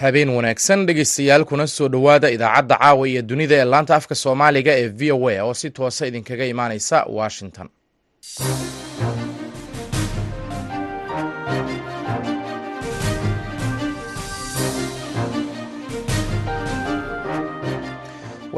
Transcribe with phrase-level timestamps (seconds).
[0.00, 4.88] habeen wanaagsan dhegeystayaal kuna soo dhowaada idaacadda caawa iyo dunida ee laanta afka soomaaliga ee
[4.98, 7.68] v o a oo si toosa idinkaga imaaneysa washington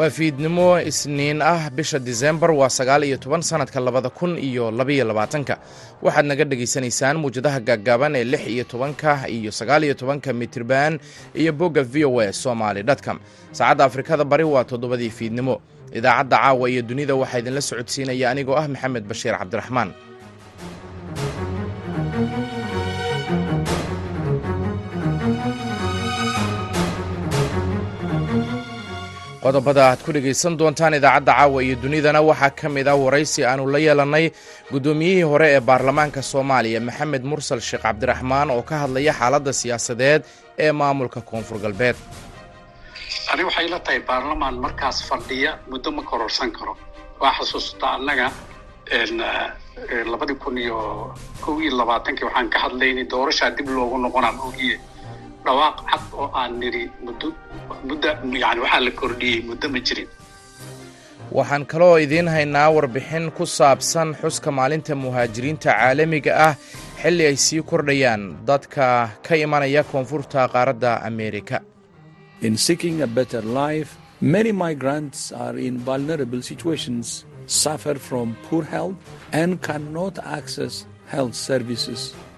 [0.03, 1.71] waa fiidnimo isniin ah.
[1.71, 5.55] Bisha disembar waa sagaal iyo toban sanadka labada kun iyo labaiyo labaatanka.
[6.03, 10.99] Waxaad naga dhegaysanaysaan muwjadaha gaaggaaban ee lix iyo tobanka iyo sagaal iyo tobanka mitirban
[11.35, 13.19] iyo bogga v o a somaly dtcom
[13.53, 15.61] saacadda afrikada bari waa toddobadii fiidnimo.
[15.95, 19.91] Idaacadda caawa iyo dunida waxaa idinla socodsiinaya anigoo ah maxamed bashiir cabdiraxmaan
[29.43, 33.67] qodobada aad ku dhegaysan doontaan idaacadda caawa iyo dunidana waxaa ka mid ah waraysi aanu
[33.75, 34.27] la yeelannay
[34.73, 40.23] guddoomiyihii hore ee baarlamaanka soomaaliya maxamed mursal sheekh cabdiraxmaan oo ka hadlaya xaaladda siyaasadeed
[40.65, 41.97] ee maamulka koonfur galbeed.
[43.33, 46.75] Ani waxay la tahay baarlamaan markaas fadhiya muddo ma kororsan karo.
[47.21, 48.27] Waa xasuustaa annaga
[50.13, 50.79] labadii kun iyo
[51.45, 54.77] kow iyo labaatankii waxaan ka hadlaynay doorashaa dib loogu noqonaa ogiye
[55.45, 57.29] dhawaaq cad oo aan nidhi muddo
[57.89, 58.11] mudda
[58.43, 60.09] yani waxaa la kordhiyey muddo ma jirin.
[61.39, 66.55] Waxaan kaloo idiin haynaa warbixin ku saabsan xuska maalinta muhaajiriinta caalamiga ah
[67.03, 68.85] xilli ay sii kordhayaan dadka
[69.27, 71.57] ka imanaya koonfurta qaaradda ameerika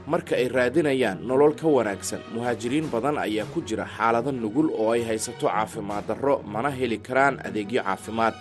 [0.07, 5.01] Marka ay raadinayaan nolol ka wanaagsan muhaajiriin badan ayaa ku jira xaalado nugul oo ay
[5.09, 8.35] haysato caafimaad darro mana heli karaan adeegyo caafimaad.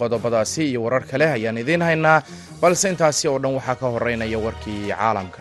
[0.00, 2.22] Qodobadaasi iyo warar kale ayaan idiin haynaa
[2.60, 5.40] balse intaasi oo dhan waxaa ka horeynaya warkii caalamka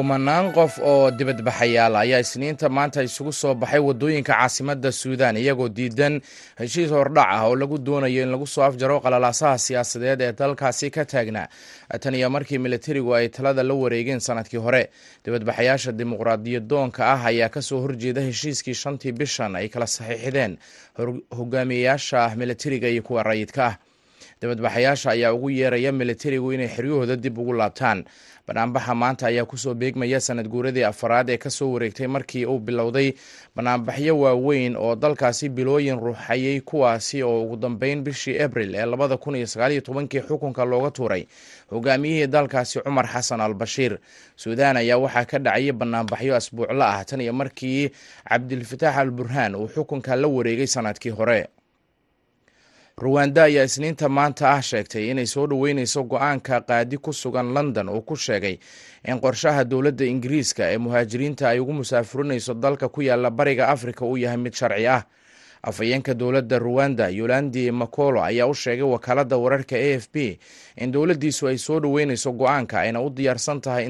[0.00, 6.14] kumanaan qof oo dibadbaxayaal ayaa isniinta maanta isugu soo baxay waddooyinka caasimadda suudaan iyagoo diidan
[6.60, 11.04] heshiis hordhac ah oo lagu doonayo in lagu soo afjaro qalalaasaha siyaasadeed ee dalkaasi ka
[11.12, 11.46] taagnaa
[12.02, 14.82] tan iyo markii militarigu ay talada la wareegeen sannadkii hore
[15.24, 20.56] dibadbaxayaasha dimuqraadiyadoonka ah ayaa ka soo horjeeda heshiiskii shantii bishan ay kala saxiixdeen
[21.38, 23.74] hogaamiyeyaasha militariga iyo kuwa rayidka ah
[24.42, 28.04] dibadbaxayaasha ayaa ugu yeeraya militarigu inay xeryahooda dib ugu laabtaan
[28.48, 32.58] banaanbaxa maanta ayaa ku soo beegmaya sanad guuradii afaraad ee ka soo wareegtay markii uu
[32.58, 33.12] bilowday
[33.56, 39.36] banaanbaxyo waaweyn oo dalkaasi bilooyin ruuxayay kuwaasi oo ugu dambeyn bishii abril ee labada kun
[39.36, 41.26] iyo sagaaliyo tobankii xukunka looga tuuray
[41.70, 43.98] hogaamiyihii dalkaasi cumar xasan al bashiir
[44.36, 47.90] suudaan ayaa waxaa ka dhacaya banaanbaxyo asbuuclo ah tan iyo markii
[48.28, 51.46] cabdilfataax al burhaan uu xukunka la wareegay sannadkii hore
[53.00, 58.00] ruwanda ayaa isniinta maanta ah sheegtay inay soo dhoweyneyso go'aanka qaadi ku sugan london oo
[58.04, 58.56] ku sheegay
[59.08, 64.16] in qorshaha dowladda ingiriiska ee muhaajiriinta ay ugu musaafurinayso dalka ku yaalla bariga afrika uu
[64.20, 65.02] yahay mid sharci ah.
[65.62, 70.38] Afhayeenka dowladda ruwanda yolandi makolo ayaa u sheegay wakaaladda wararka a f b
[70.76, 73.84] in dowladdiisu ay soo dhoweyneyso go'aanka ayna u diyaarsan tahay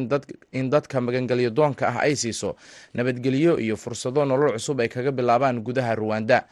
[0.53, 2.57] in dadka magangelyo doonka ah ay siiso
[2.95, 6.43] nabadgelyo iyo fursado nolol cusub ay kaga bilaabaan gudaha ruwanda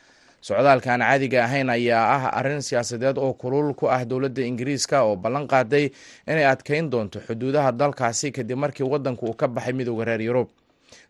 [0.41, 5.47] socdaalkan caadiga ahayn ayaa ah arrin siyaasadeed oo kulul ku ah dowladda ingiriiska oo ballan
[5.49, 5.91] qaaday
[6.27, 10.49] inay adkeyn doonto xuduudaha dalkaasi kadib markii waddanku uu ka baxay midooda reer yurub.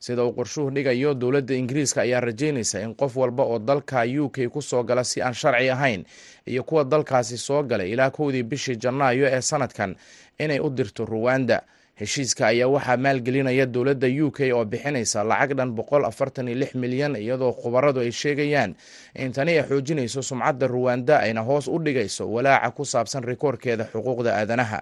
[0.00, 4.49] Sida uu qorshuhu dhigayo dowladda ingiriiska ayaa rajeynaysa in qof walba oo dalka u k
[4.49, 6.05] ku soo gala si aan sharci ahayn
[6.47, 9.94] iyo kuwa dalkaasi soo galay ilaa kowdii bishii janaayo ee sanadkan
[10.38, 11.62] inay u dirto ruwanda
[12.00, 16.72] heshiiska ayaa waxaa maalgelinaya dowladda u k oo bixinaysa lacag dhan boqol afartan iyo lix
[16.82, 18.75] milyan iyadoo khubaradu ay sheegayaan
[19.22, 24.31] in tani ay xoojinayso sumcadda ruwanda ayna hoos u dhigayso walaaca ku saabsan rikoorkeeda xuquuqda
[24.40, 24.81] aadanaha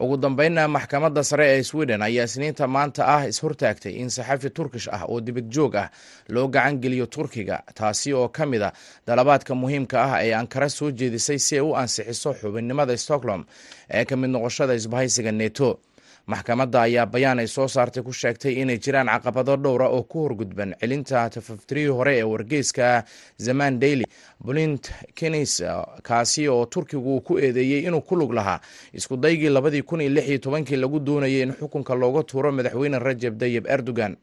[0.00, 5.02] ugu dambeynna maxkamadda sare ee sweden ayaa isniinta maanta ah ishortaagtay in saxafi turkish ah
[5.10, 5.90] oo dibad joog ah
[6.28, 8.72] loo gacan geliyo turkiga taasi oo ka mid a
[9.06, 13.44] dalabaadka muhiimka ah ee ankara soo jeedisay si ay u ansixiso xubinnimada stockholm
[13.90, 15.80] ee ka mid noqoshada isbahaysiga neto
[16.28, 20.74] maxkamadda ayaa bayaan ay soo saartay ku sheegtay inay jiraan caqabado dhowra oo ku horgudban
[20.80, 23.04] celinta tafaftirihii hore ee wargeyska
[23.38, 24.04] zaman daily.
[24.44, 25.62] Bulint kenis
[26.02, 28.60] kaasi oo turkigu uu ku eedeeyey inuu ku lug lahaa
[28.92, 32.98] isku daygii labadii kun iyo lix iyo tobankii lagu doonayay in xukunka looga tuuro madaxweyne
[32.98, 34.16] rajab dayib erdogan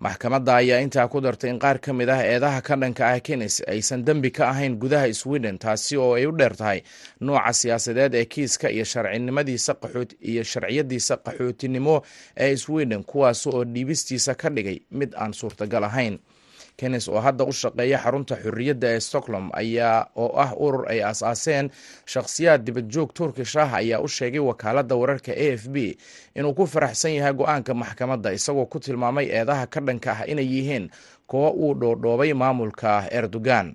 [0.00, 3.58] maxkamadda ayaa intaa ku dartay in qaar ka mid ah eedaha ka dhanka ah kenis
[3.66, 6.82] aysan dembi ka ahayn gudaha sweden taasi oo ay u dheer tahay
[7.20, 12.02] nooca siyaasadeed ee kiiska iyo sharcinimadiisa qaxoot iyo sharciyadiisa qaxootinimo
[12.36, 16.18] ee sweden kuwaas oo dhiibistiisa ka dhigay mid aan suurtagal ahayn
[16.78, 21.66] kennes oo hadda u shaqeeya xarunta xorriyadda ee stockholm ayaa oo ah urur ay aas-aaseen
[22.12, 25.76] shakhsiyaad dibadjoog turkish ah ayaa u sheegay wakaaladda wararka a f b
[26.38, 30.86] inuu ku faraxsan yahay go'aanka maxkamadda isagoo ku tilmaamay eedaha ka dhanka ah inay yihiin
[31.26, 33.74] kuwo uu dhoodhoobay maamulka erdogan.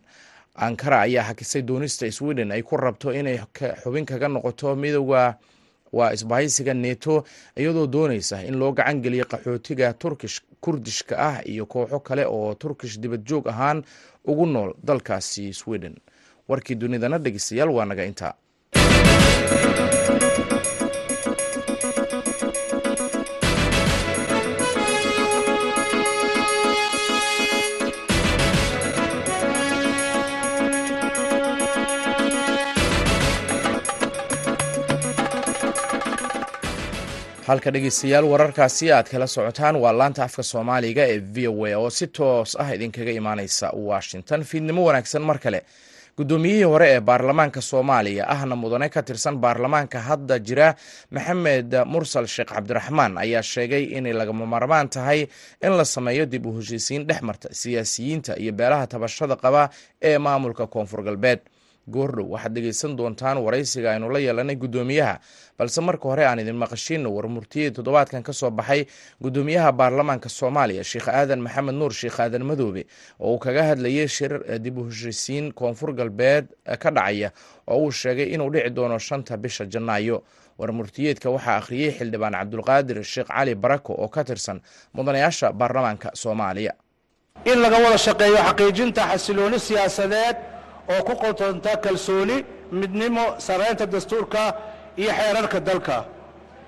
[0.55, 3.38] Ankara ayaa hakisay doonista sweden ay ku rabto inay
[3.83, 5.38] xubin kaga noqoto midooda
[5.93, 7.23] waa isbahaysiga neto
[7.55, 12.99] iyadoo doonaysa in loo gacan geliyo qaxootiga turkish kurdishka ah iyo kooxo kale oo turkish
[12.99, 13.83] dibad joog ahaan
[14.25, 15.95] ugu nool dalkaasi sweden.
[16.49, 18.33] Warkii dunidana dhegeystayaal waa naga intaa
[37.47, 41.89] halka dhegeystayaal wararkaasi aad kala socotaan waa laanta afka soomaaliga ee v o a oo
[41.89, 44.43] si toos ah idinkaga imaaneysa washington.
[44.43, 45.59] Fiidnimo wanaagsan mar kale.
[46.17, 50.75] Guddoomiyihii hore ee baarlamaanka soomaaliya ahna mudane ka tirsan baarlamaanka hadda jira
[51.11, 55.19] maxamed mursal sheekh cabdiraxmaan ayaa sheegay inay lagama marmaan tahay
[55.65, 59.69] in la sameeyo dib u heshiisiin dhex marta siyaasiyiinta iyo beelaha tabashada qaba
[60.09, 61.39] ee maamulka koonfur galbeed
[61.89, 65.19] goordhow waxaad dhegeysan doontaan waraysiga aynu la yeelanay guddoomiyaha
[65.59, 68.85] balse marka hore aan idin maqashiino warmurtiyadii toddobaadkan ka soo baxay
[69.21, 72.85] guddoomiyaha baarlamaanka soomaaliya sheekh aadan maxamed nuur sheekh aadan madoobe
[73.19, 76.45] oo uu kaga hadlayay shir dib u heshiisiin koonfur galbeed
[76.80, 77.31] ka dhacaya
[77.68, 80.24] oo uu sheegay inuu dhici doono shanta bisha janaayo.
[80.57, 84.62] Warmurtiyeedka waxaa akhriyey xildhibaan cabdulqaadir sheekh cali barako oo ka tirsan
[84.94, 86.74] mudanayaasha baarlamaanka soomaaliya.
[87.45, 90.38] In laga wada shaqeeyo xaqiijinta xasilooni siyaasadeed
[90.89, 94.41] oo ku qotonta kalsooni midnimo saraynta dastuurka
[94.97, 96.06] iyo xeerarka dalka.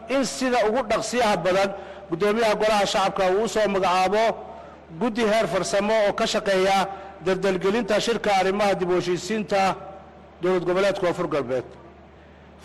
[0.09, 1.69] In sida ugu dhaqsiyaha badan
[2.09, 4.23] guddoomiyaha golaha shacabka uu u magacaabo
[4.99, 6.87] guddi heer farsamo oo ka shaqeeya
[7.25, 9.01] daldalgelinta shirka arrimaha dib u
[10.41, 11.65] dowlad goboleedka koonfur galbeed.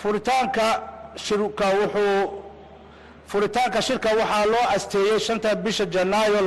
[0.01, 0.67] Furitaanka
[1.17, 2.43] shirka wuxuu
[3.27, 6.41] furitaanka shirka waxaa loo asteeyey shanta bisha janaayo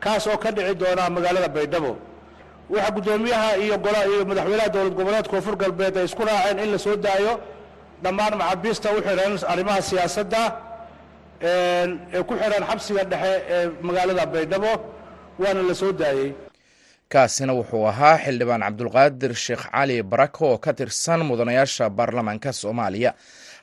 [0.00, 1.96] kaas oo ka dhici doona magaalada baydhabo
[2.72, 3.76] waxaa guddoomiyaha iyo
[4.12, 7.32] iyo madaxweynaha dowlad goboleed koonfur galbeed ay isku raaceen in la soo daayo.
[8.02, 10.42] Dhammaan maxaabiista u xidhan arrimaha siyaasadda
[11.42, 14.72] ee ku xidhan xabsiga dhexe ee magaalada baydhabo
[15.42, 16.30] waana la soo daayey.
[17.12, 23.10] Kaasina wuxuu ahaa xildhibaan cabdulqaadir sheekh cali barako oo ka tirsan mudanayaasha baarlamaanka soomaaliya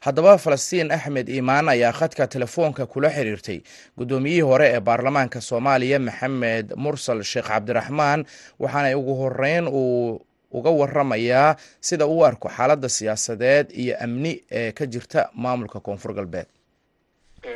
[0.05, 3.59] haddaba falastiin axmed iimaan ayaa khadka telefoonka kula xiriirtay
[3.97, 8.25] guddoomiyihii hore ee baarlamaanka soomaaliya maxamed mursal sheekh cabdiraxmaan
[8.59, 11.55] waxaana ugu horeyn uu uga waramayaa
[11.87, 16.47] sida uu arko xaaladda siyaasadeed iyo amni ee ka jirta maamulka koonfur galbeed.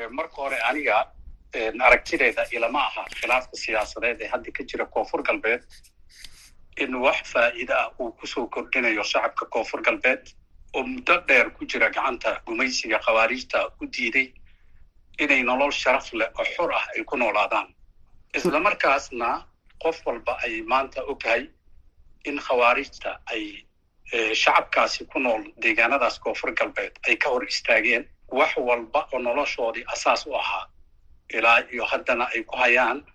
[0.10, 0.98] Marka hore aniga
[1.88, 5.62] aragtideeda ilama aha khilaafka siyaasadeed ee hadda ka jira koonfur galbeed
[6.84, 10.24] in wax faa'iide ah uu ku soo kordhinayo shacabka koonfur galbeed
[10.75, 14.27] oo muddo dheer ku jira gacanta gumaysiga khawaariijta u diiday
[15.24, 17.68] inay nolol sharaf leh oo xor ah ay ku noolaadaan.
[18.38, 19.30] Islamarkaasna
[19.83, 21.44] qof walba ay maanta ogtahay
[22.25, 23.44] in khawaarijta ay
[24.41, 28.03] shacabkaasi ku nool deegaanadaas koonfur galbeed ay ka hor istaageen.
[28.32, 30.65] Wax walba oo noloshoodii asaas u ahaa
[31.38, 33.05] ilaa iyo haddana ay ku hayaan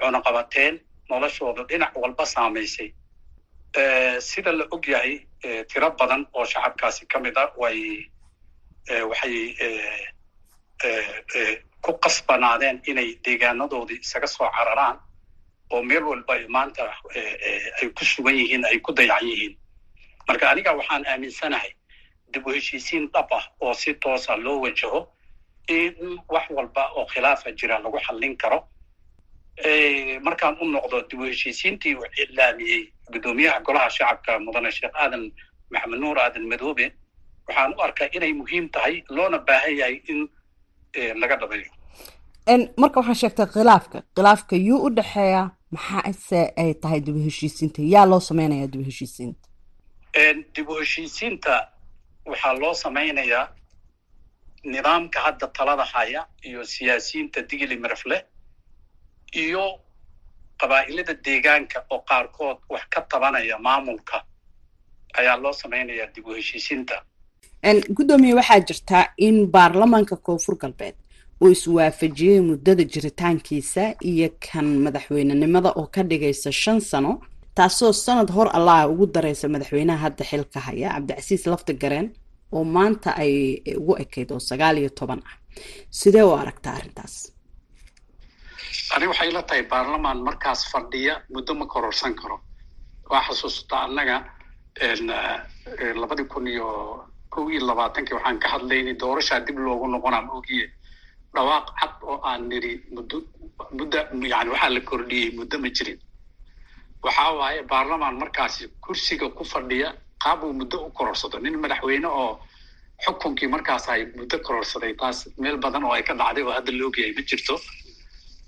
[0.00, 0.80] cunaqabateen
[1.10, 2.90] noloshooda dhinac walba saamaysay.
[4.20, 5.26] Sida la og yahay
[5.70, 7.78] tiro badan oo shacabkaasi ka mid a way
[9.10, 9.36] waxay
[11.84, 14.96] ku qasbanaadeen inay deegaanadoodii isaga soo cararaan
[15.70, 16.82] oo meel walba maanta
[17.80, 19.54] ay ku sugan yihiin ay ku dayacan yihiin.
[20.28, 21.70] Marka aniga waxaan aaminsanahay
[22.32, 25.00] dib u heshiisiin dhab ah oo si toosa loo wajaho
[25.68, 28.58] in wax walba oo khilaafa jira lagu xallin karo
[30.22, 35.32] markaan u noqdo dib u heshiisiintii uu iclaamiyey guddoomiyaha golaha shacabka mudane sheekh aadan
[35.70, 36.86] maxamed nuur aadan madoobe
[37.48, 40.28] waxaan u arkaa inay muhiim tahay loona baahan yahay in
[41.20, 41.70] laga dhabeeyo
[42.82, 45.42] marka waxaa sheegtay khilaafka khilaafka yuu u dhexeeya
[45.74, 49.48] maxaase ay tahay dib u heshiisiinta yaa loo sameynaya dib u heshiisiinta
[50.54, 51.54] dib u heshiisiinta
[52.30, 53.46] waxaa loo samaynayaa
[54.64, 58.20] nidaamka hadda talada haya iyo siyaasiyiinta digili mirafleh
[59.32, 59.64] iyo
[60.60, 64.16] qabaa'ilada deegaanka oo qaarkood wax ka tabanaya maamulka
[65.18, 66.96] ayaa loo samaynayaa dib u heshiisiinta
[67.96, 70.94] guddoomiye waxaa jirtaa in baarlamaanka koonfur galbeed
[71.42, 77.12] uu iswaafajiyey muddada jiritaankiisa iyo kan madaxweynenimada oo ka dhigaysa shan sano
[77.54, 82.08] taasoo sanad hor allaha ugu dareysa madaxweynaha hadda xilka haya cabdicasiis lafti gareen
[82.52, 83.32] oo maanta ay
[83.80, 85.34] ugu ekayd oo sagaal iyo toban ah.
[85.90, 87.14] Sidee u aragtaa arrintaas
[88.94, 92.36] ani waxay la tahay baarlamaan markaas fadhiya muddo ma kororsan karo.
[93.10, 94.16] Waa xasuustaa annaga
[96.00, 96.68] labadii kun iyo
[97.30, 100.66] kow iyo labaatankii waxaan ka hadlaynay doorashaa dib loogu noqonaa ma ogiye.
[101.34, 103.16] Dhawaaq cad oo aan nidhi muddo
[103.78, 103.98] mudda
[104.32, 105.98] yani waxaa la kordhiyey muddo ma jirin.
[107.04, 109.88] Waxaa waaye baarlamaan markaasi kursiga ku fadhiya
[110.24, 111.38] qaab uu muddo u kororsado.
[111.38, 112.40] Nin madaxweyne oo
[113.04, 116.84] xukunkii markaas ay muddo kororsaday taas meel badan oo ay ka dhacday oo hadda la
[117.16, 117.54] ma jirto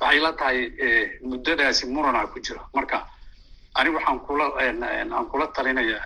[0.00, 0.59] waxay la tahay
[1.23, 2.61] muddadaasi muranaa ku jiro.
[2.75, 3.07] Marka
[3.75, 6.04] anigu waxaan kula aan kula talinayaa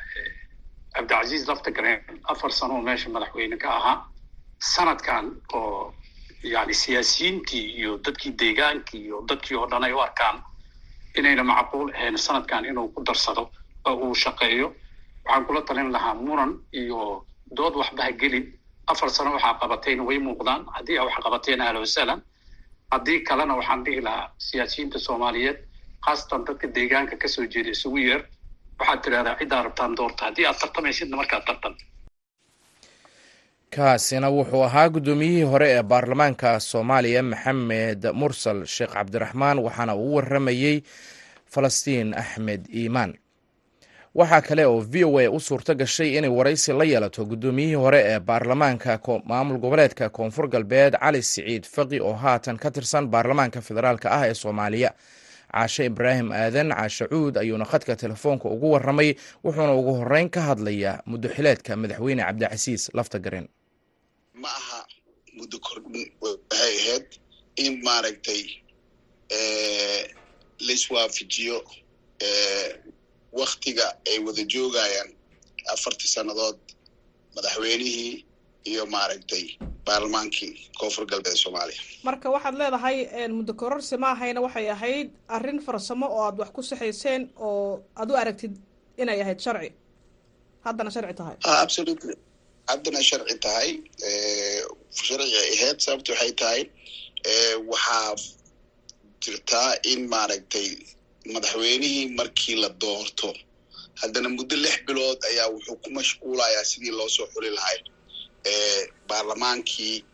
[0.95, 2.01] cabdicasiis laftagareen
[2.33, 3.97] afar sano oo meesha madaxweyne ka ahaa.
[4.59, 5.25] Sanadkan
[5.55, 5.95] oo
[6.43, 10.43] yani siyaasiyiintii iyo dadkii deegaankii iyo dadkii oo dhan ay u arkaan
[11.19, 13.51] inayna macquul ahayn sanadkan inuu ku darsado
[13.87, 14.75] oo uu shaqeeyo.
[15.25, 18.47] Waxaan kula talin lahaa muran iyo dood waxba gelin.
[18.87, 20.67] Afar sano waxaa qabatayna way muuqdaan.
[20.75, 22.23] Haddii a wax qabateen ahla wasalan
[22.93, 25.59] haddii kalena waxaan dhihi lahaa siyaasiyiinta soomaaliyeed
[26.05, 28.23] khaasatan dadka deegaanka ka soo jeeda isugu yeer
[28.79, 30.25] waxaad tidhahdaa ciddaa rabtaan doorta.
[30.25, 31.75] Haddii aad tartamaysidna markaad tartan.
[33.77, 40.77] Kaasina wuxuu ahaa guddoomiyihii hore ee baarlamaanka soomaaliya maxamed mursal sheekh cabdiraxmaan waxaana uu waramayey
[41.53, 43.15] falastiin axmed iimaan
[44.15, 48.01] waxaa kale oo v o a u suurto gashay inay waraysi la yeelato guddoomiyihii hore
[48.07, 54.07] ee baarlamaanka maamul goboleedka koonfur galbeed cali siciid faqi oo haatan ka tirsan baarlamaanka federaalk
[54.07, 54.91] ah ee soomaaliya.
[55.55, 61.03] Caashe ibraahim aadan caashe cuud ayuuna khadka telefoonka ugu waramay wuxuuna ugu horeyn ka hadlayaa
[61.07, 63.47] muddoxileedka madaxweyne cabdicasiis laftagaren
[64.43, 64.81] ma aha
[65.39, 67.07] muddo kordhin waxay ahayd
[67.65, 68.43] in maaragtay
[70.67, 71.57] laiswaafajiyo
[73.41, 75.11] waktiga ay wada joogayaan
[75.75, 76.59] afartii sannadood
[77.37, 78.13] madaxweynihii
[78.71, 79.45] iyo maaragtay
[79.87, 81.81] baarlamaankii koonfur galbeed soomaaliya.
[82.09, 82.97] Marka waxaad leedahay
[83.39, 88.11] muddo kororsi ma ahayna waxay ahayd arrin farsamo oo aad wax ku saxayseen oo aad
[88.11, 88.55] u aragtid
[89.03, 89.71] inay ahayd sharci.
[90.65, 91.37] Haddana sharci tahay.
[91.65, 92.15] Absolutely.
[92.71, 93.71] Haddana sharci tahay.
[95.07, 96.63] Sharci ay ahayd sababta waxay tahay
[97.71, 98.15] waxaa
[99.25, 100.69] jirtaa in maaragtay
[101.33, 103.29] madaxweynihii markii la doorto.
[104.01, 107.79] Haddana muddo lix bilood ayaa wuxuu ku mashquulayaa sidii loo soo xuli lahay.
[109.09, 110.05] Baarlamaankii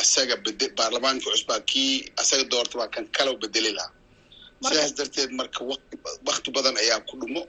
[0.00, 3.92] asaga bede baarlamaankii cusbaa kii asaga doorta baa kan kalow bedeli lahaa.
[4.68, 5.60] Sidaas darteed marka
[6.28, 7.42] wakti badan ayaa ku dhumo.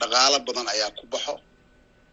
[0.00, 1.34] Dhaqaalo badan ayaa ku baxo.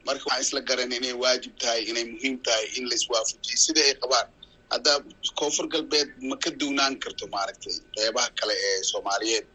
[0.06, 3.94] Marka waxaan isla garan inay waajib tahay inay muhiim tahay in la iswaafajiyo sida ay
[4.02, 4.28] qabaan
[4.72, 4.92] hadda
[5.40, 9.46] koonfur galbeed ma ka duwnaan karto maaragtay qeybaha kale ee soomaaliyeed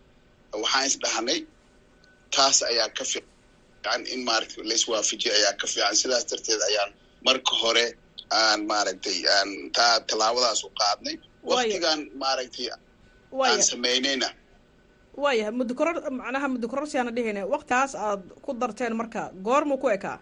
[0.52, 1.38] waxaan isdhahnay
[2.34, 5.94] taas ayaa ka fiican in maaragtay la iswaafajiyo ayaa ka fiican.
[6.00, 6.90] Sidaas darteed ayaan
[7.26, 7.86] marka hore
[8.40, 11.16] aan maaragtay aan taa tallaabadaas u qaadnay.
[11.50, 12.66] Waktigan maaragtay
[13.46, 14.28] aan samaynayna
[15.22, 20.18] waayahay muddo koror macnaha muddo kororsiyaana dhihine waktigaas aad ku darteen marka goormuu ku ekaa?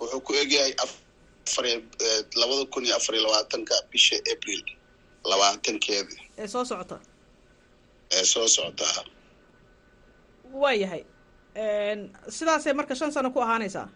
[0.00, 1.64] Wuxuu ku egyahay afar
[2.40, 4.60] labada kun iyo afar iyo labaatanka bisha april
[5.30, 6.96] labaatankeeda ee soo socota.
[8.16, 8.84] Ee soo socota
[10.62, 11.02] waayahay.
[12.36, 13.88] Sidaasay marka shan sano ku ahaanaysaa?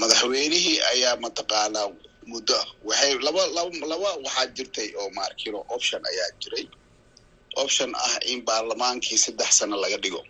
[0.00, 1.88] Madaxweynihii ayaa mataqaanaa
[2.30, 6.66] muddo waxay laba laba laba waxaa jirtay oo maarkino option ayaa jiray.
[7.62, 10.22] Option ah in baarlamaankii saddex sano laga dhigo.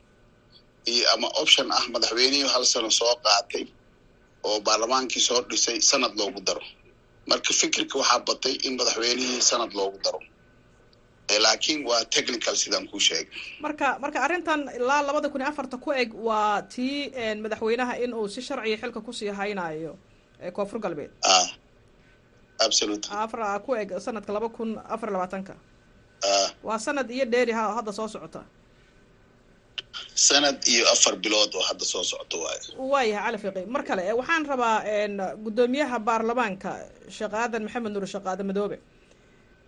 [0.93, 3.65] Iyo ama option ah madaxweynihii hal sano soo qaatay
[4.49, 6.65] oo baarlamaankii soo dhisay sanad loogu daro.
[7.29, 10.21] Marka fikirka waxaa batay in madaxweynihii sanad loogu daro
[11.45, 13.27] laakiin waa technical sidaan kuu sheegay.
[13.65, 17.11] Marka marka arrintan ilaa labada kun iyo afarta ku eg waa tii
[17.45, 19.93] madaxweynaha in uu si sharciya xilka ku sii haynayo
[20.57, 21.11] koonfur galbeed.
[21.23, 21.49] Ah
[23.25, 25.55] afar ku eg sanadka laba kun afar iyo labaatanka.
[26.25, 26.49] Ah.
[26.63, 28.43] Waa sanad iyo dheeri ha hadda soo socota.
[30.15, 32.63] Sanad iyo afar bilood oo hadda soo socota waayo.
[32.93, 34.77] Waayahay cali fiqi mar kale waxaan rabaa
[35.45, 36.71] guddoomiyaha baarlamaanka
[37.17, 38.77] sheekh aadan maxamed nuur sheekh aadan madoobe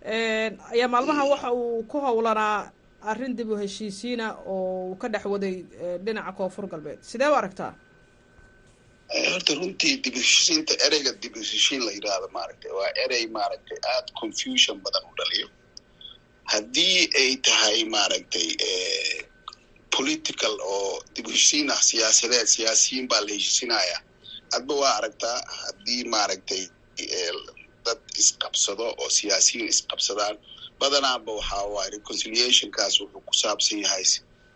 [0.05, 2.71] ayaa maalmahan waxa uu ku howlanaa
[3.11, 5.55] arrin dib u heshiisiina oo uu ka dhex waday
[6.05, 6.99] dhinaca koonfur galbeed.
[7.01, 7.73] Sidee u aragtaa?
[9.31, 13.77] Horta runtii dib u heshiisiinta ereyga dib u heshiisiin la yidhaahdo maaragtay waa erey maaragtay
[13.91, 15.47] aada confusion badan u dhaliyo.
[16.53, 18.47] Haddii ay tahay maaragtay
[19.97, 23.97] political oo dib u heshiisiin ah siyaasadeed siyaasiyiin baa la heshiisinaya
[24.57, 26.63] adba waa aragtaa haddii maaragtay
[27.85, 30.35] dad isqabsado oo siyaasiyiin isqabsadaan.
[30.79, 34.03] Badanaaba waxaa waaye reconciliationkaas wuxuu ku saabsan yahay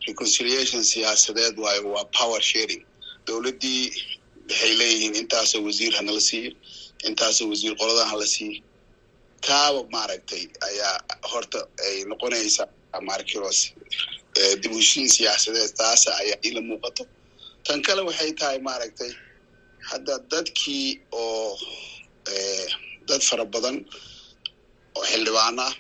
[0.07, 2.83] reconciliation siyaasadeed waayo waa power sharing.
[3.27, 3.83] Dowladdii
[4.49, 6.51] waxay leeyihiin intaasoo wasiir hanala siiyo
[7.07, 8.61] intaasoo wasiir qoladan hala siiyo
[9.47, 10.95] taaba maaragtay ayaa
[11.31, 12.67] horta ay noqonaysaa
[13.09, 13.59] markiros
[14.61, 17.03] dib heshiin siyaasadeed taasa ayaa ila muuqato.
[17.65, 19.11] Tan kale waxay tahay maaragtay
[19.89, 21.51] hadda dadkii oo
[23.09, 23.77] dad fara badan
[24.97, 25.73] oo xildhibaano ah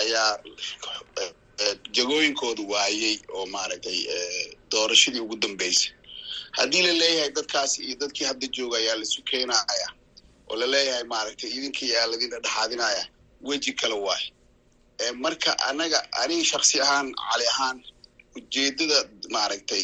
[0.00, 0.28] ayaa
[1.96, 3.98] jagooyinkooda waayey oo maaragtay
[4.72, 5.90] doorashadii ugu dambeysay.
[6.58, 9.88] Haddii la leeyahay dadkaas iyo dadkii hadda jooga ayaa laisu keenaya
[10.50, 13.02] oo la leeyahay maaragtay idinkii ayaa ladin dhexaadinaya
[13.48, 14.24] weji kale waay.
[15.24, 17.78] Marka anaga aniga shaksi ahaan cali ahaan
[18.36, 18.98] ujeedada
[19.34, 19.82] maaragtay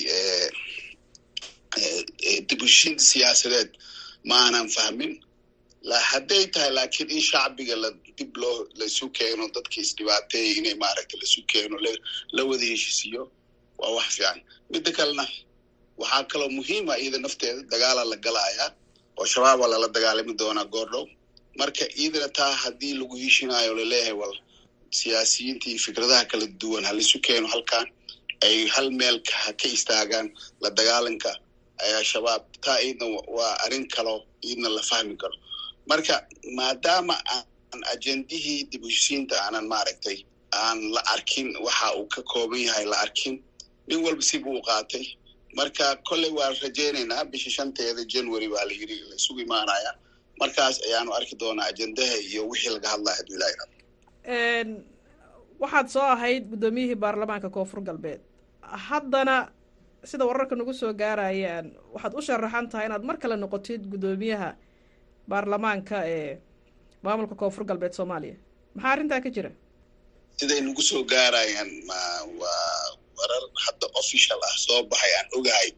[2.48, 3.70] dib heshiinta siyaasadeed
[4.28, 5.12] ma aanan fahmin
[6.10, 11.40] hadday tahay laakiin in shacbiga la dib loo laisu keeno dadka isdhibaateeya inay maaragtay laisu
[11.52, 11.76] keeno
[12.36, 13.22] la wada heshisiiyo
[13.80, 14.38] waa wax fiican.
[14.70, 15.24] Midda kalena
[16.00, 18.68] waxaa kaloo muhiima iyada nafteeda dagaala la galayaa
[19.20, 21.04] oo shabaaba lala dagaalami doonaa goordhow.
[21.58, 24.34] Marka iyadana taa haddii lagu heshinaayo la leeyahay wal
[24.98, 27.86] siyaasiyiinta iyo fikradaha kala duwan halaisu keeno halkan
[28.46, 29.16] ay hal meel
[29.60, 30.26] ka istaagaan
[30.62, 31.30] la dagaalanka
[32.10, 32.42] shabaab.
[32.64, 35.34] Taa iyadna waa arrin kaloo iyadna la fahmi karo
[35.90, 36.14] marka
[36.58, 40.18] maadaama aan ajendihii dib heshiinta aanan maaragtay
[40.62, 43.34] aan la arkin waxa uu ka kooban yahay la arkin
[43.88, 45.04] nin walba sibuu qaatay.
[45.58, 49.92] Marka kolley waan rajaynaynaa bisha shanteeda january baa la yiri la isugu imaanaya.
[50.40, 53.74] Markaas ayaanu arki doonaa ajendaha iyo wixii laga hadlaya hadduu ilaha irado
[55.62, 58.20] waxaad soo ahayd guddoomiyihii baarlamaanka koonfur galbeed.
[58.88, 59.36] Haddana
[60.10, 64.50] sida wararka nagu soo gaarayaan waxaad u sharaxan tahay inaad mar kale noqotid guddoomiyaha
[65.30, 66.32] baarlamaanka ee
[67.04, 68.36] maamulka koonfur galbeed soomaaliya.
[68.74, 69.50] Maxaa arrintaa ka jira?
[70.38, 71.70] Siday nagu soo gaarayaan?
[71.88, 71.98] Ma
[72.40, 72.82] waa
[73.18, 75.68] warar hadda official ah soo baxay aan ogahay.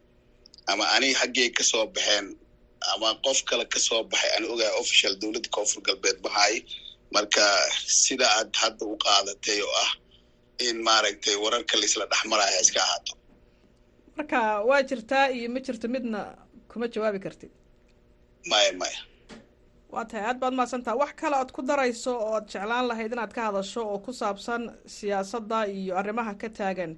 [0.71, 2.26] Ama aniga xaggey ka soo baxeen
[2.93, 6.54] ama qof kale ka soo baxay aan ogahay official dowladda koonfur galbeed mahay
[7.15, 7.45] marka
[8.02, 9.91] sida aad hadda u qaadatay oo ah
[10.67, 13.13] in maaragtay wararka laisla dhexmaraya iska ahaato.
[14.17, 16.21] Marka waa jirtaa iyo ma jirto midna
[16.71, 17.50] kuma jawaabi kartid.
[18.50, 18.99] Maya maya
[19.95, 23.33] waa tahay aad baad mahadsantaha wax kale oad ku darayso oo ad jeclaan lahayd inaad
[23.37, 24.63] ka hadasho oo ku saabsan
[24.97, 26.93] siyaasadda iyo arrimaha ka taagan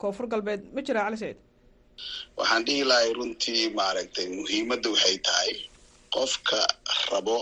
[0.00, 0.62] koonfur galbeed.
[0.74, 1.38] Ma jira cali saciid
[2.38, 5.50] waxaan dhihi lahay runtii maaragtay muhiimadda waxay tahay
[6.14, 6.60] qofka
[7.12, 7.38] rabo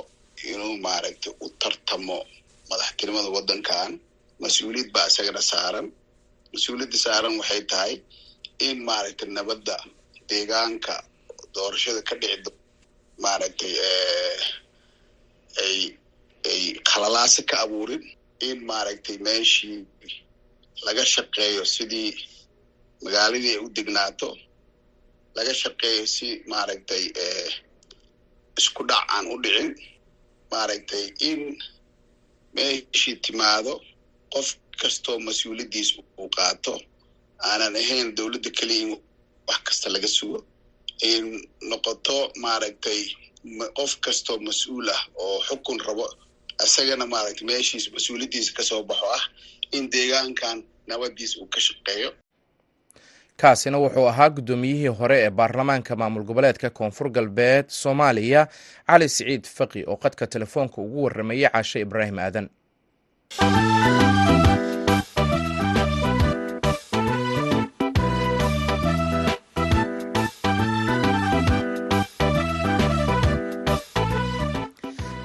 [0.53, 2.19] inuu maaragtay u tartamo
[2.71, 3.91] madaxtinimada waddankan.
[4.43, 5.87] Mas'uuliyad baa isagana saaran.
[6.53, 7.93] Mas'uuliyadda saaran waxay tahay
[8.69, 9.77] in maaragtay nabadda
[10.31, 10.95] deegaanka
[11.55, 12.39] doorashada ka dhici
[13.25, 13.75] maaragtay
[15.65, 15.77] ay
[16.51, 18.03] ay khalalaasa ka abuurin
[18.49, 19.79] in maaragtay meeshii
[20.87, 22.11] laga shaqeeyo sidii
[23.05, 24.29] magaaladii ay u degnaato
[25.37, 27.05] laga shaqeeyo si maaragtay
[28.61, 29.71] isku dhac aan u dhicin
[30.53, 31.41] maaragtay in
[32.57, 33.73] meeshii timaado
[34.33, 34.49] qof
[34.81, 36.75] kastoo mas'uuliyaddiis uu qaato
[37.49, 38.91] aanan ahayn dowladda keliya in
[39.49, 40.39] wax kasta laga sugo
[41.71, 43.01] noqoto maaragtay
[43.79, 46.07] qof kastoo mas'uul ah oo xukun rabo
[46.65, 49.25] isagana maaragtay meeshiis mas'uuliyaddiisa ka soo baxo ah
[49.77, 50.57] in deegaankan
[50.91, 52.11] nabadiis uu ka shaqeeyo.
[53.41, 58.47] Kaasina wuxuu ahaa guddoomiyihii hore ee baarlamaanka maamul goboleedka koonfur galbeed soomaaliya.
[58.87, 62.47] Cali siciid faqi oo qadka telefoonka ugu warramayay caashe ibraahim aadan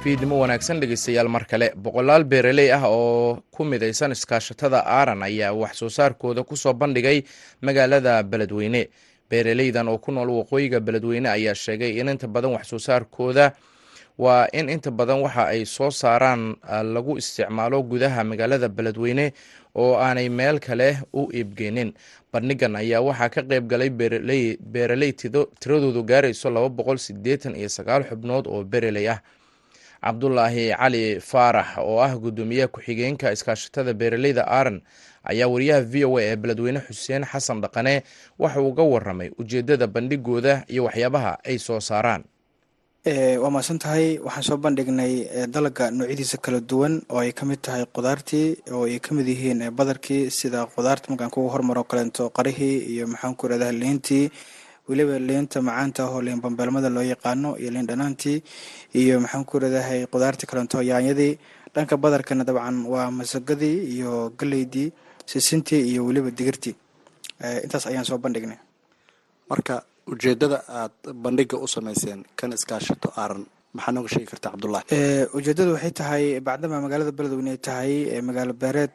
[0.03, 1.71] fiidnimo wanaagsan dhegeystayaal mar kale.
[1.75, 7.23] Boqolaal beeraley ah oo ku midaysan iskaashatada aaran ayaa wax soo saarkooda ku soo bandhigay
[7.61, 8.89] magaalada beledweyne.
[9.29, 13.53] Beeraleydan oo ku nool waqooyiga beledweyne ayaa sheegay in inta badan wax soo saarkooda
[14.17, 16.55] waa in inta badan waxa ay soo saaraan
[16.93, 19.33] lagu isticmaalo gudaha magaalada beledweyne
[19.75, 21.93] oo aanay meel kale u iibgeynin
[22.33, 25.13] bandhigan ayaa waxaa ka qayb galay beeraley
[25.59, 29.19] tiradoodu gaarayso laba boqol sideetan iyo sagaal xubnood oo beeraley ah
[30.05, 34.77] cabdulaahi cali faarax oo ah guddoomiyaha ku-xigeenka iskaashatada beeraleyda aaran
[35.31, 38.03] ayaa wariyaha v o a ee beledweyne xuseen xasan dhaqane
[38.39, 42.23] waxa uu ga waramay ujeedada bandhigooda iyo waxyaabaha ay soo saaraan.
[43.43, 45.13] Waa mahadsan tahay waxaan soo bandhignay
[45.55, 49.61] dalaga noocyadiisa kala duwan oo ay ka mid tahay qudaartii oo ay ka mid yihiin
[49.79, 54.25] badarkii sida qudaarta markaan kugu hormaro kaleento qarihii iyo maxaan ku irahdaa liintii
[54.89, 58.37] weliba liinta macaanta ahoo liin bambeelmada loo yaqaano iyo liin dhanaantii
[58.99, 61.33] iyo maxaan ku iradahay qudaartii kaleento yaanyadii.
[61.75, 64.87] Dhanka badarkana dabcan waa masagadii iyo galeydii
[65.31, 66.75] sisintii iyo weliba digirtii
[67.65, 68.59] intaas ayaan soo bandhignay.
[69.49, 69.75] Marka
[70.11, 70.91] ujeedada aad
[71.23, 73.43] bandhiga u sameyseen kan iskaashato aaran
[73.75, 74.85] maxaa nooga sheegi kartaa cabdullahi
[75.37, 77.91] ujeedadu waxay tahay bacdama magaalada beledweyne ay tahay
[78.27, 78.93] magaalo beereed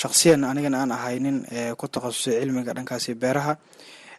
[0.00, 1.36] shaksiyan anigana aan ahay nin
[1.80, 3.54] ku takhasusay cilmiga dhankaasi beeraha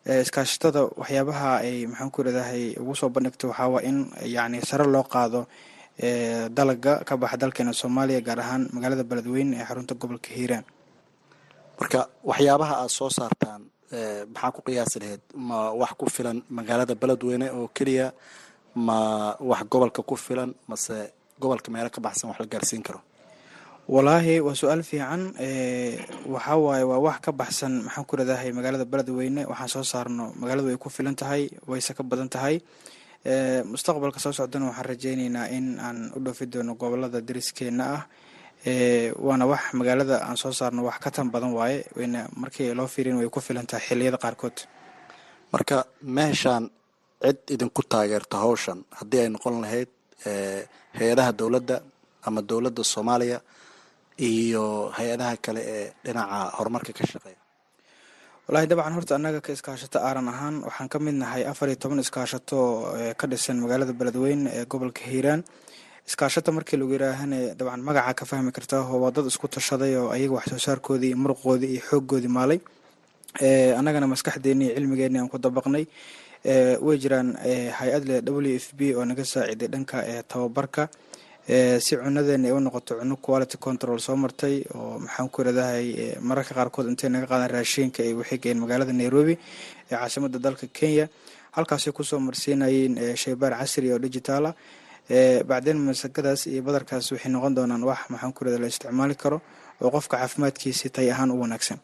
[0.05, 5.47] iskaashatada waxyaabaha ay maxaan ku iradahay ugu soo bandhigto waxaawa in yacni sare loo qaado
[6.57, 10.65] dalaga ka baxa dalkeena soomaaliya gaar ahaan magaalada beledweyne ee xarunta gobolka hiiraan.
[11.79, 13.61] Marka waxyaabaha aada soo saartaan
[14.33, 18.13] maxaa ku qiyaasi lahayd ma wax ku filan magaalada beledweyne oo keliya?
[18.75, 20.53] Ma wax gobolka ku filan?
[20.69, 20.95] Mase
[21.41, 22.99] gobolka meelo ka baxsan wax la gaarsiin karo
[23.87, 25.21] walaahi waa su'aal fiican.
[26.33, 30.67] Waxaa waaye waa wax ka baxsan maxaan ku iradahay magaalada beledweyne waxaan soo saarno magaaladu
[30.69, 32.61] way ku filan tahay wayse ka badan tahay.
[33.71, 38.03] Mustaqbalka soo socdana waxaan rajeyneynaa in aan u dhoofi doono gobollada dariskeena ah.
[39.25, 43.17] Waana wax magaalada aan soo saarno wax ka tan badan waaye wayna markii loo fiirin
[43.21, 44.57] way ku filan tahay xiliyada qaarkood.
[45.53, 46.69] Marka meeshaan
[47.21, 49.89] cid idinku taageerto hawshan haddii ay noqon lahayd
[50.97, 51.77] hay'adaha dowladda
[52.27, 53.39] ama dowladda soomaaliya
[54.17, 57.39] iyo hay'adaha kale ee dhinaca horumarka ka shaqeeya.
[58.47, 61.99] Wallaahi dabcan horta annaga ka iskaashato aaran ahaan waxaan ka mid nahay afar iyo toban
[61.99, 62.57] iskaashato
[63.19, 65.41] ka dhisan magaalada beledweyne ee gobolka hiiraan.
[66.07, 70.33] Iskaashata markii lagu yiraahane dabcan magaca ka fahmi kartaa waa dad isku tashaday oo ayaga
[70.37, 72.59] wax soo saarkoodii iyo muruqoodii iyo xooggoodii maalay.
[73.79, 75.85] Annagana maskaxdeeni iyo cilmigeeni aan ku dabaqnay.
[76.85, 77.33] Way jiraan
[77.79, 79.97] hay'ad leh w f b oo naga saaciday dhanka
[80.29, 80.83] tababarka
[81.47, 86.53] si cunadeena ay u noqoto cuno quality control soo martay oo maxaan ku iradahay mararka
[86.57, 89.33] qaarkood intay naga qaadan raashiinka ay waxay geyeen magaalada nairobi
[89.91, 91.05] ee caasimada dalka kenya.
[91.55, 94.55] Halkaasay ku soo marsiinayeen shaybaar casri oo digitaala
[95.49, 99.37] bacdeen masagadaas iyo badarkaas waxay noqon doonaan wax maxaan ku irada la isticmaali karo
[99.81, 101.77] oo qofka caafimaadkiisi tay ahaan u wanaagsan.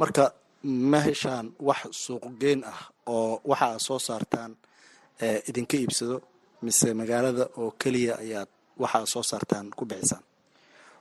[0.00, 0.32] Marka
[0.64, 4.52] ma heshaan wax suuqgeyn ah oo waxa aad soo saartaan
[5.48, 6.16] idinka iibsado
[6.62, 8.48] mise magaalada oo keliya ayaad
[8.82, 10.22] waxa aad soo saartaan ku bixisaan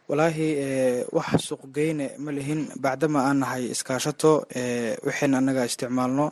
[0.09, 0.47] walaahi
[1.17, 2.61] wax suuqgeyne ma lihin.
[2.83, 4.31] Bacdama aan nahay iskaashato
[5.07, 6.25] waxayna annagaa isticmaalno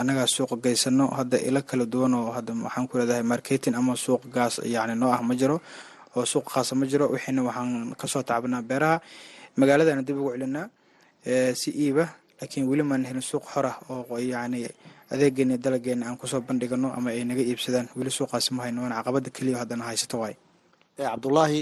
[0.00, 4.22] annagaa suuqa geysano hadda ilo kala duwan oo hadda waxaan ku leedahay marketing ama suuq
[4.34, 5.56] gaas yani noo ah ma jiro
[6.16, 7.04] oo suuq khaasa ma jiro.
[7.14, 8.96] Waxayna waxaan ka soo tacabnaa beeraha.
[9.58, 10.66] Magaaladana dib ugu celinaa
[11.60, 12.04] si iiba
[12.40, 14.62] laakiin weli maan helin suuq xor ah oo yacni
[15.10, 17.86] adeegeena dalageena aan ku soo bandhigano ama ay naga iibsadaan.
[17.98, 20.36] Weli suuqaasi ma hayno waana caqabada keliya haddana haysato waay
[20.98, 21.60] cabdullaahi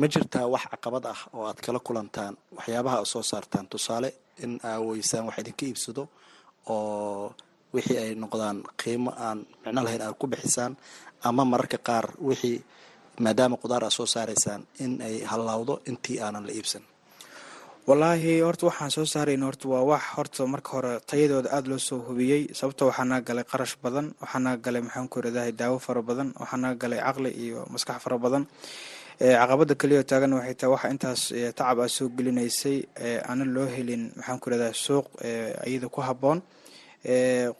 [0.00, 3.66] ma jirtaa wax caqabad ah oo aad kala kulantaan waxyaabaha soo saartaan?
[3.72, 4.10] Tusaale
[4.44, 6.02] in aa weysaan wax idinka iibsado
[6.74, 7.34] oo
[7.74, 10.72] wixii ay noqdaan qiimo aan micno lahayn aad ku bixisaan
[11.28, 12.58] ama mararka qaar wixii
[13.24, 16.82] maadaama qudaar aad soo saaraysaan in ay hallawdo intii aanan la iibsan
[17.88, 21.98] wallaahi horta waxaan soo saarayna horta waa wax horta marka hore tayadooda aada loo soo
[22.08, 26.02] hubiyey sababto waxaa naga galay qarash badan waxaa naga galay maxaan ku iradahay daawo fara
[26.08, 28.44] badan waxaa naga galay caqli iyo maskax fara badan.
[29.40, 31.20] Caqabada keliya taagan waxay tahay waxa intaas
[31.56, 32.76] tacab aad soo gelinaysay
[33.28, 35.06] aana loo helin maxaan ku iradahay suuq
[35.70, 36.38] iyada ku habboon.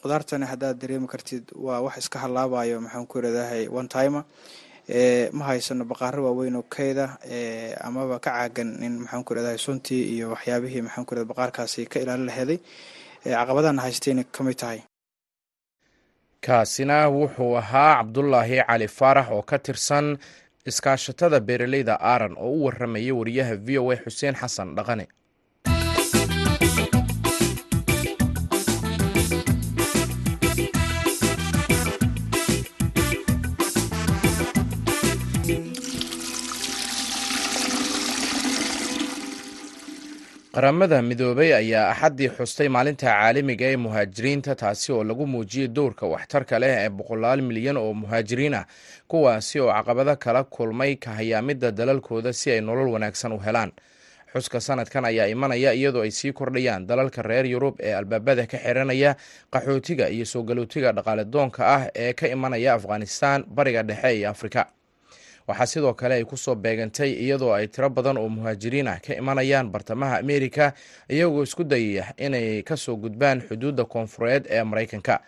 [0.00, 4.24] Qudaartani haddaad dareemi kartid waa wax iska halaabayo maxaan ku iradahay one timer
[5.36, 7.06] ma haysano baqaaro waaweyn oo keyda
[7.88, 12.00] amaba ka caagan in maxaan ku iradahay suntii iyo waxyaabihii maxaan ku irada baqaarkaasi ka
[12.02, 12.58] ilaalin laheeday.
[13.24, 14.80] Caqabadana haystayna ka mid tahay.
[16.40, 20.06] Kaasina wuxuu ahaa cabdulaahi cali faarax oo ka tirsan
[20.70, 25.04] iskaashatada beeraleyda aaran oo u warramaya wariyaha v o a xuseen xasan dhaqane
[40.58, 46.56] qaramada midoobay ayaa axaddii xustay maalinta caalamiga ee muhaajiriinta taasi oo lagu muujiyey dowrka waxtarka
[46.62, 48.64] leh ee boqolaal milyan oo muhaajiriin ah
[49.10, 53.70] kuwaasi oo caqabado kala kulmay kahayaamidda dalalkooda si ay nolol wanaagsan u helaan.
[54.34, 59.14] Xuska sanadkan ayaa imanaya iyadoo ay sii kordhayaan dalalka reer yurub ee albaabada ka xiranaya
[59.54, 64.66] qaxootiga iyo soo galootiga dhaqaale doonka ah ee ka imanaya afghanistan bariga dhexe iyo afrika
[65.48, 69.14] waxaa sidoo kale ay ku soo beegantay iyadoo ay tiro badan oo muhaajiriin ah ka
[69.16, 70.72] imanayaan bartamaha amerika
[71.08, 75.20] iyagoo isku dayaya inay ka soo gudbaan xuduudda koonfureed ee maraykanka.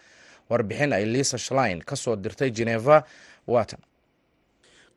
[0.51, 3.03] Warbixin ay liisa shlein ka soo dirtay geneva
[3.47, 3.81] watan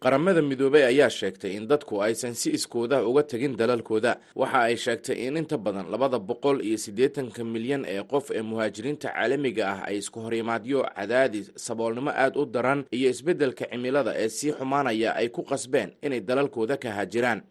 [0.03, 4.17] qaramada midoobey ayaa sheegtay in dadku aysan si iskooda uga tegin dalalkooda.
[4.35, 9.09] Waxa ay sheegtay in inta badan labada boqol iyo siddeetanka milyan ee qof ee muhaajiriinta
[9.15, 14.51] caalamiga ah ay isku horimaadyo cadaadis saboolnimo aad u daran iyo isbeddelka cimilada ee sii
[14.59, 17.41] xumaanaya ay ku qasbeen inay dalalkooda ka haajiraan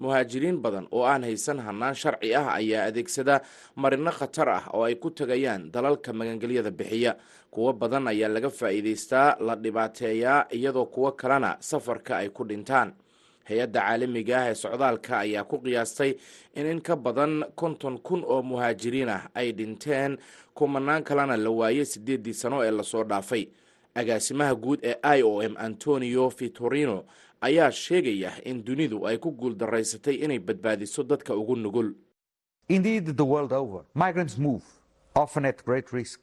[0.00, 3.40] muhaajiriin badan oo aan haysan hannaan sharci ah ayaa adeegsada
[3.76, 7.16] marino khatar ah oo ay ku tegayaan dalalka magangelyada bixiya.
[7.50, 12.94] Kuwo badan ayaa laga faa'iidaystaa la dhibaateeyaa iyadoo kuwo kalena safarka ay ku dhintaan.
[13.48, 16.14] Hay'adda caalamiga ah ee socdaalka ayaa ku qiyaastay
[16.54, 20.16] in in ka badan konton kun oo muhaajiriin ah ay dhinteen
[20.54, 23.48] kumanaan kalena la waayey siddeeddii sano ee la soo dhaafay.
[23.94, 27.04] Agaasimaha guud ee i o m antonio vitorino
[27.40, 31.94] ayaa sheegaya in dunidu ay ku guuldaraysatay inay badbaadiso dadka ugu nugul
[32.68, 34.62] Indeed, the world over, migrants move,
[35.16, 36.20] often at great risk,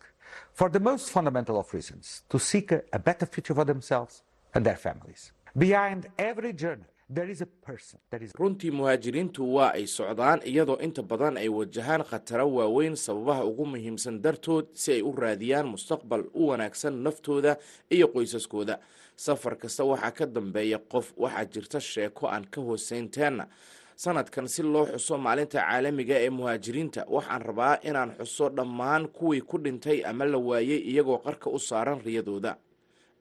[0.53, 4.23] for the most fundamental of reasons to seek a, a better future for themselves
[4.55, 5.33] and their families.
[5.57, 8.31] Behind every journey, there is a person is.
[8.39, 14.21] runtii muhaajiriintu waa ay socdaan iyadoo inta badan ay wajahaan khataro waaweyn sababaha ugu muhiimsan
[14.21, 17.57] dartood si ay u raadiyaan mustaqbal u wanaagsan naftooda
[17.89, 18.79] iyo qoysaskooda
[19.25, 23.47] safar kasta waxaa ka dambeeya qof waxaa jirta sheeko aan ka hooseynteena
[23.95, 29.57] sanadkan si loo xuso maalinta caalamiga ee muhaajiriinta waxaan rabaa inaan xuso dhammaan kuwii ku
[29.57, 32.57] dhintay ama la waayey iyagoo qarka u saaran riyadooda.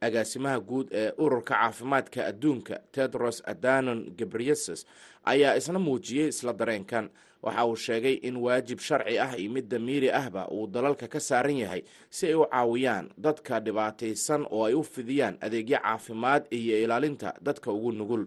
[0.01, 4.85] Agaasimaha guud ee ururka caafimaadka adduunka tedros adanon gabriyesus
[5.25, 7.09] ayaa isna muujiyey isla dareenkan
[7.47, 11.57] waxa uu sheegay in waajib sharci ah iyo mid damiiri ahba uu dalalka ka saaran
[11.63, 11.83] yahay
[12.17, 17.69] si ay u caawiyaan dadka dhibaataysan oo ay u fidiyaan adeegyo caafimaad iyo ilaalinta dadka
[17.77, 18.25] ugu nugul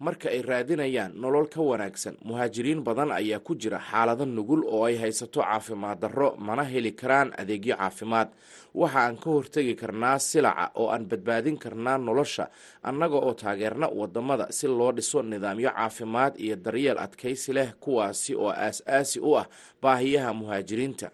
[0.00, 4.96] Marka ay raadinayaan nolol ka wanaagsan muhaajiriin badan ayaa ku jira xaalado nugul oo ay
[4.96, 8.28] haysato caafimaad darro mana heli karaan adeegyo caafimaad.
[8.74, 12.48] Waxa aan ka hortegi karnaa silaca oo aan badbaadin karnaa nolosha
[12.82, 18.50] annaga oo taageerna waddamada si loo dhiso nidaamyo caafimaad iyo daryeel adkaysi leh kuwaasi oo
[18.50, 19.46] aas-aasi u ah
[19.82, 21.10] baahiyaha muhaajiriinta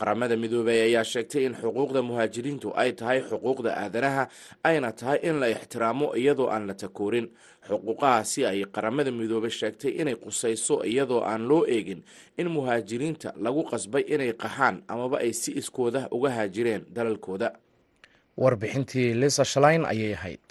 [0.00, 4.24] qaramada midoobey ayaa sheegtay in xuquuqda muhaajiriintu ay tahay xuquuqda aadanaha
[4.68, 7.26] ayna tahay in la ixtiraamo iyadoo aan la takoorin.
[7.68, 12.00] Xuquuqahaasi ay qaramada midoobey sheegtay inay qusayso iyadoo aan loo eegin
[12.40, 17.48] in muhaajiriinta lagu qasbay inay qaxaan amaba ay si iskooda uga haajireen dalalkooda.
[18.42, 20.44] Warbixintii lisa shalain ayay ahayd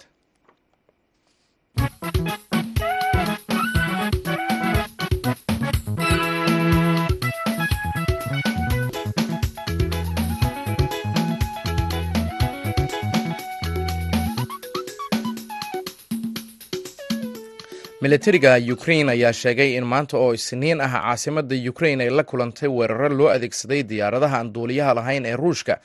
[18.00, 23.08] milatariga ukrain ayaa sheegay in maanta oo isniin ah caasimada ukrain ay la kulantay weeraro
[23.08, 25.80] loo adeegsaday diyaaradaha aan duuliyaha lahayn ee ruushka.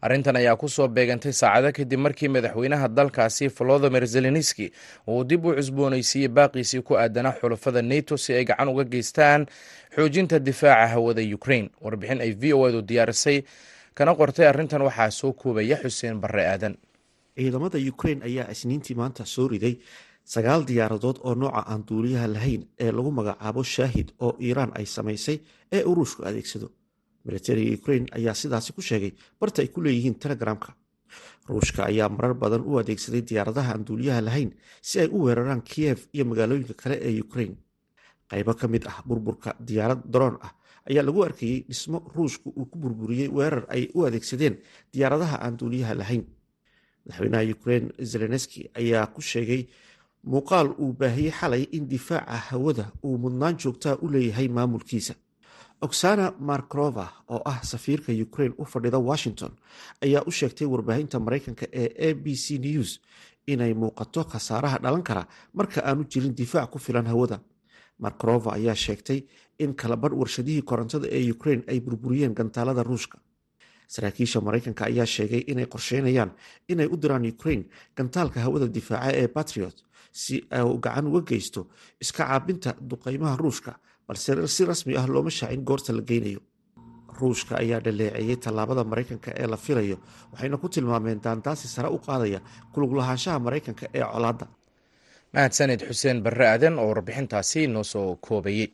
[0.00, 4.72] Arrintan ayaa ku soo beegantay saacado kadib markii madaxweynaha dalkaasi volodimir zelenski
[5.08, 9.46] uu dib u cusboonaysiiyey baaqiisii ku aadanaa xulafada neto si ay gacan uga geystaan
[9.96, 13.42] xoojinta difaaca hawada ukrain warbixin ay v o edu diyaarisay
[13.94, 16.76] kana qortay arrintan waxaa soo koobaya xuseen barre aadan.
[17.36, 19.76] Ciidamada ukrain ayaa isniintii maanta soo riday
[20.34, 25.36] sagaal diyaaradood oo nooca aan duuliyaha lahayn ee lagu magacaabo shaahid oo iiraan ay samaysay
[25.76, 26.68] ee uu ruushku adeegsado.
[27.24, 30.70] Militariga ukrain ayaa sidaasi ku sheegay barta ay ku leeyihiin telegramka.
[31.48, 34.50] Ruushka ayaa marar badan u adeegsaday diyaaradaha aan duuliyaha lahayn
[34.88, 37.52] si ay u weeraraan kiyev iyo magaalooyinka kale ee ukrain
[38.30, 40.52] qaybo ka mid ah burburka diyaarad daroon ah
[40.90, 44.54] ayaa lagu arkayey dhismo ruushku uu ku burburiyey weerar ay u adeegsadeen
[44.92, 46.24] diyaaradaha aan duuliyaha lahayn.
[47.08, 49.62] Madaxweynaha ukrain zelenski ayaa ku sheegay
[50.32, 55.14] muuqaal uu baahiyey xalay in difaaca hawada uu mudnaan joogtaa u leeyahay maamulkiisa.
[55.80, 59.52] Oksana markrova oo ah safiirka ukrain u fadhida washington
[60.04, 62.90] ayaa u sheegtay warbaahinta maraykanka ee a b c news
[63.52, 65.22] inay muuqato khasaaraha dhalan kara
[65.58, 67.38] marka aanu jirin difaac ku filan hawada.
[67.98, 69.20] Markrova ayaa sheegtay
[69.58, 73.18] in kalabadh warshadihii korontada ee ukrain ay burburiyeen gantaalada ruushka.
[73.88, 76.30] Saraakiisha maraykanka ayaa sheegay inay qorsheynayaan
[76.68, 77.62] inay u diraan ukrain
[77.96, 79.76] gantaalka hawada difaaca ee batriot
[80.12, 81.60] si uu gacan uga geysto
[82.00, 83.72] iska caabinta duqeymaha ruushka
[84.08, 86.40] balse si rasmi ah looma shaacin goorta la geynayo.
[87.20, 89.96] Ruushka ayaa dhaleeceeyey tallaabada maraykanka ee la filayo
[90.32, 92.40] waxayna ku tilmaameen daandaasi sare u qaadaya
[92.72, 94.46] kulug lahaanshaha maraykanka ee colaadda.
[95.34, 98.68] Mahadsaned xuseen barre aadan oo warbixintaasi noo soo koobayey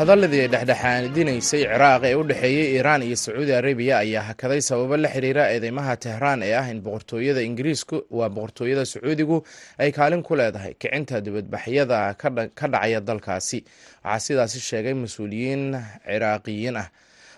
[0.00, 5.44] wadahadaladii dhexdhexaadinaysay ciraaq ee u dhexeeyey iiraan iyo sacuudi arabiya ayaa hakaday sababo la xiriira
[5.52, 9.38] eedeymaha tehraan ee ah in boqortooyada ingiriisku waa boqortooyada sacuudigu
[9.78, 12.14] ay kaalin ku leedahay kicinta dibadbaxyada
[12.58, 13.58] ka dhacaya dalkaasi.
[14.04, 15.76] Waxaa sidaasi sheegay mas'uuliyiin
[16.08, 16.88] ciraaqiyiin ah.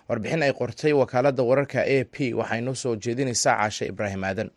[0.08, 4.50] Warbixin ay qortay wakaaladda wararka a p waxaynoo soo jeedinaysaa caashe ibraahim aadan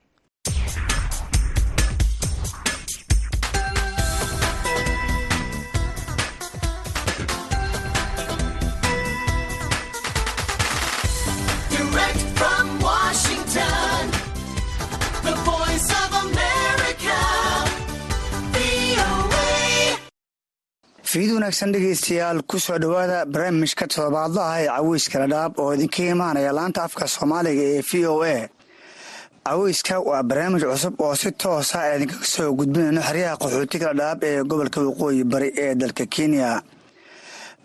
[21.46, 27.06] wanaagsan dhegaystayaal ku soo dhowaada barnaamijka toddobaadlaha ee caweyska ladhaab oo idinka imaanaya laanta afka
[27.08, 28.50] soomaaliga ee v o a.
[29.46, 34.80] Caweyska waa barnaamij cusub oo si toosa idinkaga soo gudbinayno xeryaha qaxootiga ladhaab ee gobolka
[34.88, 36.50] waqooyi bari ee dalka kenya.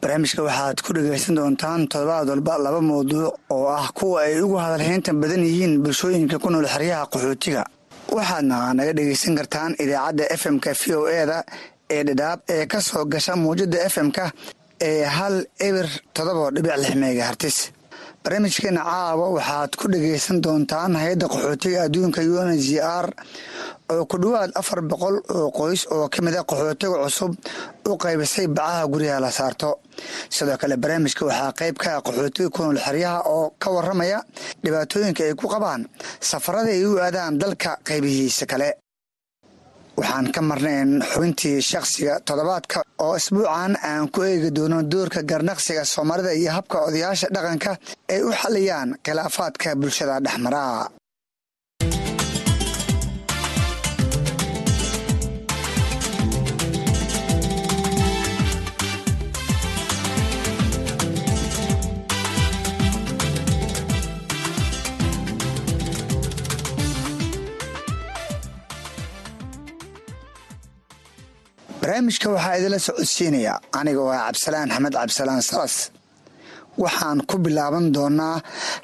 [0.01, 5.13] Barnaamijka waxaad ku dhegaysan doontaan toddobaad walba laba mawduuc oo ah kuwa ay ugu hadalhaynta
[5.17, 7.65] badan yihiin bulshooyinka ku nool xeryaha qaxootiga.
[8.13, 11.39] Waxaadna naga dhegaysan kartaan idaacadda fm-ka v o e da
[11.95, 14.27] ee dhadhaab ee ka soo gasha muwjada fm-ka
[14.89, 15.35] ee hal
[15.69, 17.59] ebir toddoba dhibic lix megahartis
[18.25, 23.07] barnaamijkeena caawa waxaad ku dhagaysan doontaan hay'adda qaxootiga adduunka u n g r
[23.93, 27.33] oo ku dhowaad afar boqol oo qoys oo ka mid a qaxootiga cusub
[27.91, 29.71] u qaybisay bacaha guryaha la saarto.
[30.35, 34.19] Sidoo kale barnaamijka waxaa qayb ka ah qaxootiga ku nool xeryaha oo ka waramaya
[34.65, 35.83] dhibaatooyinka ay ku qabaan
[36.31, 38.69] safarada ay u aadaan dalka qaybihiisa kale
[40.01, 46.33] waxaan ka marnayn xubintii shakhsiga toddobaadka oo isbuucan aan ku eegi doono doorka garnaqsiga soomaalida
[46.41, 47.73] iyo habka odayaasha dhaqanka
[48.13, 50.65] ay u xaliyaan khilaafaadka bulshada dhexmara
[71.81, 73.55] barnaamijka waxaa idinla socodsiinaya.
[73.79, 75.75] Aniga ah cabdisalaan axmed cabdisalaan salas
[76.83, 78.37] waxaan ku bilaaban doonaa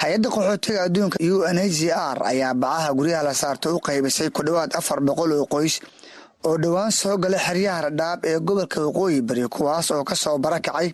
[0.03, 1.81] hay'adda qaxootiga adduunka u n h c
[2.15, 5.75] r ayaa bacaha guryaha la saarto u qaybisay ku dhowaad afar boqol oo qoys
[6.47, 10.89] oo dhowaan soo gala xeryaha radhaab ee gobolka waqooyi bari kuwaas oo ka soo barakacay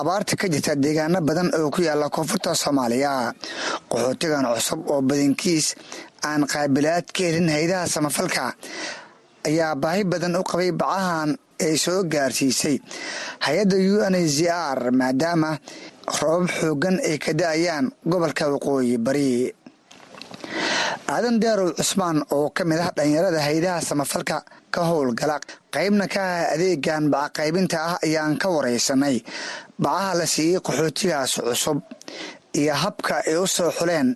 [0.00, 3.12] abaarta ka jirta deegaano badan oo ku yaalla koonfurta soomaaliya.
[3.90, 5.66] Qaxootigan cusub oo badankiis
[6.28, 8.44] aan qaabilaad ka helin haydaha samafalka
[9.48, 11.30] ayaa baahi badan u qabay bacahan
[11.64, 12.76] ay soo gaarsiisay.
[13.44, 14.38] Hay'adda u n h
[14.76, 15.50] r maadaama
[16.20, 19.52] roobab xoogan ay ka da'ayaan gobolka waqooyi bari.
[21.10, 24.36] Aadan daarow cusmaan oo ka mid ah dhalinyarada haydaha samafalka
[24.74, 25.36] ka howlgala
[25.74, 29.16] qaybna ka ah adeegan baca qaybinta ah ayaan ka wareysanay.
[29.82, 31.78] Bacaha la siiyey qaxootigaas cusub
[32.60, 34.08] iyo habka ay u soo xuleen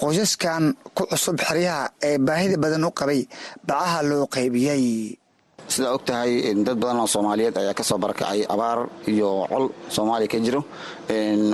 [0.00, 0.62] qoysaskan
[0.96, 3.20] ku cusub xeryaha ee baahida badan u qabay
[3.68, 4.84] bacaha loo qaybiyey
[5.74, 6.32] sidaa og tahay
[6.66, 8.78] dad badan oo soomaaliyeed ayaa ka soo barakacay abaar
[9.12, 10.60] iyo col soomaaliya ka jiro.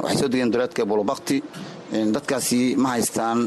[0.02, 1.36] Waxay soo degeen duleedka bulubakti
[2.14, 3.38] dadkaasi ma haystaan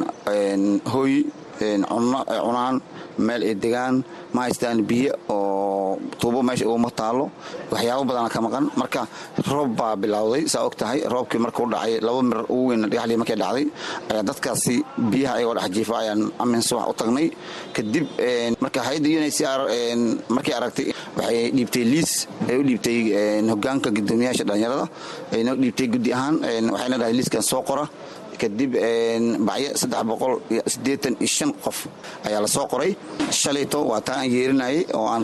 [0.94, 1.14] hooy
[1.60, 2.76] cunaan
[3.18, 7.30] meel ay degaan ma haystaan biyo oo tuubo meesha uguma taalo
[7.72, 8.66] waxyaabo badana ka maqan.
[8.78, 9.02] Marka
[9.52, 13.36] roob baa bilowday saa og tahay roobkii markuu dhacay laba mir ugu weyn dhexlii markay
[13.44, 13.66] dhacday
[14.12, 14.76] ayaa dadkaasi
[15.12, 17.28] biyaha ayagoo dhex jiifa ayaan amin subax u tagnay.
[17.76, 18.06] Kadib
[18.64, 19.62] marka hay'adda unhcr
[20.36, 22.12] markay aragtay waxay dhiibtay liis
[22.50, 22.98] ay u dhiibtay
[23.54, 24.86] hogaanka gudoomiyaasha dhalinyarada
[25.36, 26.36] ayna dhiibtay guddi ahaan
[26.74, 27.86] waxayna dhahay liiskan soo qora
[28.44, 28.72] kadib
[29.48, 29.70] bacyo
[31.66, 31.78] qof
[32.28, 32.92] ayaa la soo qoray.
[33.42, 35.24] Shalayto waa taa aan yeerinayay oo aan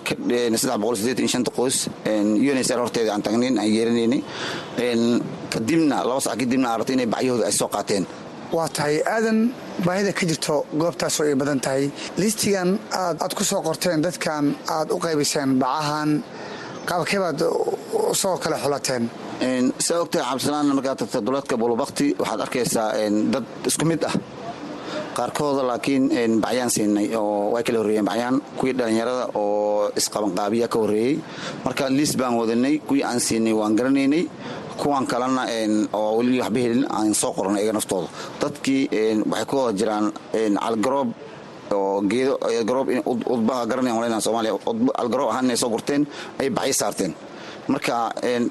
[1.57, 4.21] qoys unsr horteeda aan tagnayn aan yeerinaynay.
[5.53, 8.05] Kadibna laba sac kadibna aan rabtay inay bacyahooda ay soo qaateen.
[8.55, 9.39] Waa tahay aadan
[9.85, 11.83] baahida ka jirto goobtaasoo ay badan tahay.
[12.21, 12.69] Listigan
[13.01, 16.09] aad aad ku soo qorteen dadkan aad u qaybiseen bacahan
[16.89, 17.39] qaabkeebaad
[18.11, 19.03] u soo kale xulateen
[19.79, 22.91] saa ogtahay cabdisalaan markaad tagta duleedka bulubakti waxaad arkaysaa
[23.33, 24.13] dad isku mid ah.
[25.15, 28.05] Qaarkooda laakiin bacyaan siinay oo way kala horreeyeen.
[28.05, 31.19] Bacyaan kuwii dhallinyarada oo isqabanqaabiya ka horreeyey.
[31.65, 34.27] Marka liis baan wadanay kuwii aan siinay waan garanaynay.
[34.77, 35.43] Kuwan kalena
[35.93, 38.07] oo weli waxba helin aan soo qornay iyaga naftooda.
[38.41, 38.89] Dadkii
[39.31, 40.05] waxay ku wada jiraan
[40.59, 41.09] calgaroob
[41.73, 42.87] oo geedo algaroob
[43.33, 44.53] udbaha garanaya malayna soomaaliya
[45.01, 46.07] algaroob ahaan inay soo gurteen
[46.39, 47.13] ay bacyo saarteen
[47.73, 47.95] marka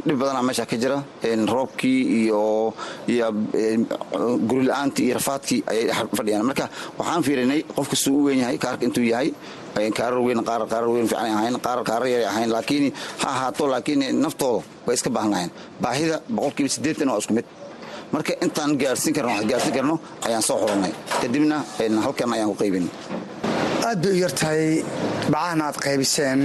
[0.07, 0.99] dhib badanaa meesha ka jira
[1.55, 2.41] roobkii iyo
[3.13, 3.27] iyo
[4.49, 6.45] guri la'aantii iyo rafaadkii ayay fadhiyaan.
[6.51, 6.65] Marka
[6.99, 9.29] waxaan fiirinay qofka suu u weyn yahay kaarka intuu yahay
[9.99, 12.87] kaarar weyn qaar kaarar weyn fiican ahayn qaar kaarar yar ahayn laakiin
[13.23, 15.51] ha ahaato laakiin naftooda way iska baahnayeen
[15.85, 17.47] baahida boqolkiiba siddeetan waa isku mid.
[18.13, 19.95] Marka intaan gaarsiin karno wax gaarsiin karno
[20.27, 21.57] ayaan soo xulannay kadibna
[22.05, 22.87] halkan ayaan ku qaybin.
[23.89, 24.63] Aad bay u yar tahay
[25.33, 26.41] bacahan aad qaybiseen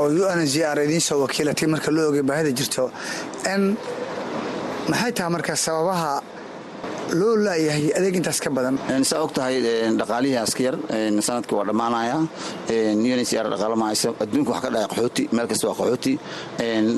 [0.00, 2.84] oo u n z r idiin soo wakiilatay marka loo ogay baahida jirto.
[3.60, 3.62] N
[4.90, 6.12] maxay tahay marka sababaha
[7.20, 8.76] loo laayahay adeeg intaas ka badan.
[9.10, 9.56] Saa og tahay
[10.00, 10.76] dhaqaalihii aska yar
[11.26, 12.16] sannadkii waa dhammaanaya
[12.68, 16.12] uncr dhaqaalo mahayso adduunka wax ka dhacay qaxooti meel kasta waa qaxooti.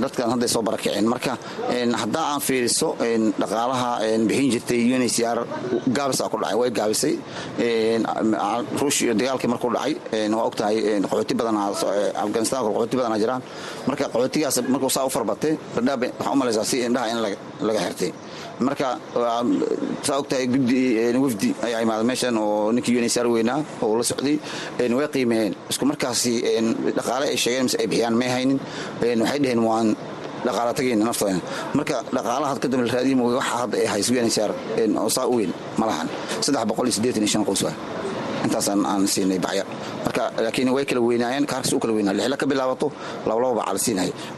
[0.03, 1.33] Dadkan hadday soo barakaceen marka
[2.03, 2.89] haddaa aan fiiriso
[3.43, 3.91] dhaqaalaha
[4.29, 5.39] bixin jirtay uncr
[5.97, 7.15] gaabis aa ku dhacay way gaabisay.
[8.81, 9.95] Ruush dagaalkii markuu dhacay
[10.39, 11.69] waa og qaxooti badanaa
[12.25, 13.43] afganistan qaxooti badanaa jiraan.
[13.87, 17.19] Marka qaxootigaas markuu saa u farbatay dhadhaab waxaa u malaysaa si indhaha in
[17.69, 18.11] laga xirtay
[18.67, 18.99] marka
[20.07, 20.47] saa ogtahay
[21.25, 24.37] wafdi ayaa imaada meeshan oo ninkii unsar weynaa oo la socday
[24.99, 26.33] way qiimeeyeen isku markaasi
[26.97, 28.59] dhaqaale ay sheegeen mise ay bixiyaan may haynin.
[29.23, 29.89] Waxay dheheen waan
[30.47, 31.39] dhaqaala tagayna naftooda
[31.79, 34.51] marka dhaqaalaha ka dambe la raadiyi mooye waxa hadda ay hayso unsar
[35.03, 36.09] oo saa u weyn ma lahan.
[36.45, 37.75] Saddex boqol iyo siddeetan iyo shan qoys waa
[38.45, 39.65] intaasaan aan siinay bacya.
[40.05, 42.87] Marka laakiin way kala weynaayeen kaarkas u kala weynaa lixla ka bilaabato
[43.27, 43.75] labalaba baa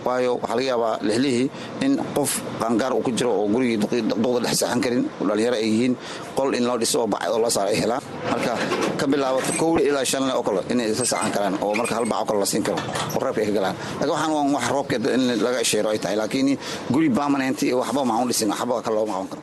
[0.06, 1.46] waayo waxaa laga yaabaa lixlihii
[1.86, 2.30] in qof
[2.60, 3.78] qaangaar uu ku jiro oo gurigii
[4.22, 5.94] duqda dhex seexan karin oo ay yihiin
[6.36, 8.02] qol in loo dhiso oo bacay oo loo saaro ay helaan.
[8.30, 8.52] Marka
[9.00, 12.18] ka bilaabato kowle ilaa shanle oo kale inay isla seexan karaan oo marka hal bac
[12.22, 12.78] oo kale la siin karo
[13.14, 13.76] oo reebka ay ka galaan.
[14.00, 16.48] Laakiin waxaan waan wax roobkeed in laga isheero ay tahay laakiin
[16.94, 19.42] guri permanent iyo waxba macan dhisin waxba kale loo macan karo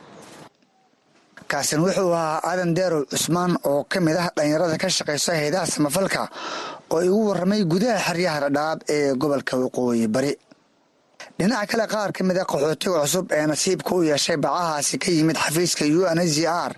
[1.50, 6.22] kaasin wuxuu ahaa aadan deerow cusmaan oo ka mid ah dhallinyarada ka shaqaysa haydaha samafalka
[6.94, 10.32] oo igu warramay gudaha xeryaha dhadhaab ee gobolka waqooyi bari.
[11.38, 15.36] Dhinaca kale qaar ka mid a qaxootiga cusub ee nasiibka u yeeshay bacahaasi ka yimid
[15.44, 16.72] xafiiska u n z r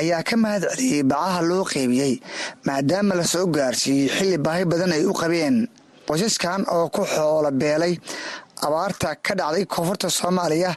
[0.00, 2.14] ayaa ka mahad celiyey bacaha loo qeybiyey
[2.66, 5.56] maadaama la soo gaarsiiyey xilli baahi badan ay u qabeen
[6.08, 7.94] qoysaskan oo ku xoolo beelay.
[8.66, 10.70] Abaarta ka dhacday koonfurta soomaaliya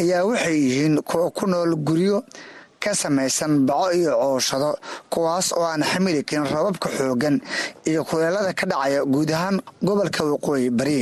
[0.00, 2.18] ayaa waxay yihiin kuwa ku nool guryo
[2.86, 4.70] ka samaysan baco iyo cooshado
[5.12, 7.36] kuwaas oo aan xamili karin rababka xooggan
[7.90, 9.56] iyo kuleelada ka dhacaya guud ahaan
[9.86, 11.00] gobolka waqooyi bari.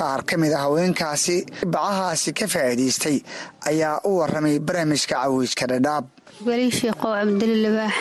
[0.00, 1.36] Qaar ka mid a haweenkaasi
[1.74, 3.16] bacahaasi ka faa'iidaystay
[3.70, 6.04] ayaa u waramay barnaamijka cawiijka dhadhaab
[6.46, 7.94] weli sheeqow cabdili libaax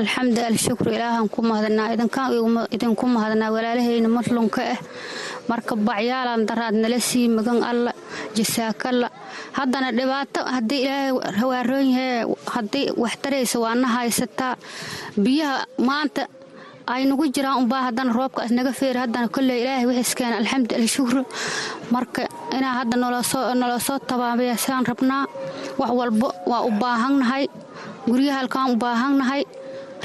[0.00, 1.92] alxamdu alshukru ilaahan ku mahadnaa.
[2.76, 4.78] Idinku mahadnaa walaalahayna madlunka ah
[5.48, 7.92] marka bacyaalan daraad nala sii magan alla
[8.36, 9.08] jasaakalla
[9.58, 12.24] haddana dhibaato haddii ilaahay hawaaroon yahay
[12.54, 14.54] haddii wax taraysa waana haysataa
[15.24, 16.28] biyaha maanta
[16.94, 21.22] ay nagu jiraan unbaa haddana roobka isnaga feeri haddana kolley ilaahay wixiiskeena alxamdu alshukru
[21.94, 22.22] marka
[22.56, 23.22] inaa hadda naloo
[23.86, 23.98] soo
[24.90, 25.24] rabnaa
[25.80, 27.44] wax walbo waa u baahannahay
[28.10, 29.42] guryaha halkaan u baahannahay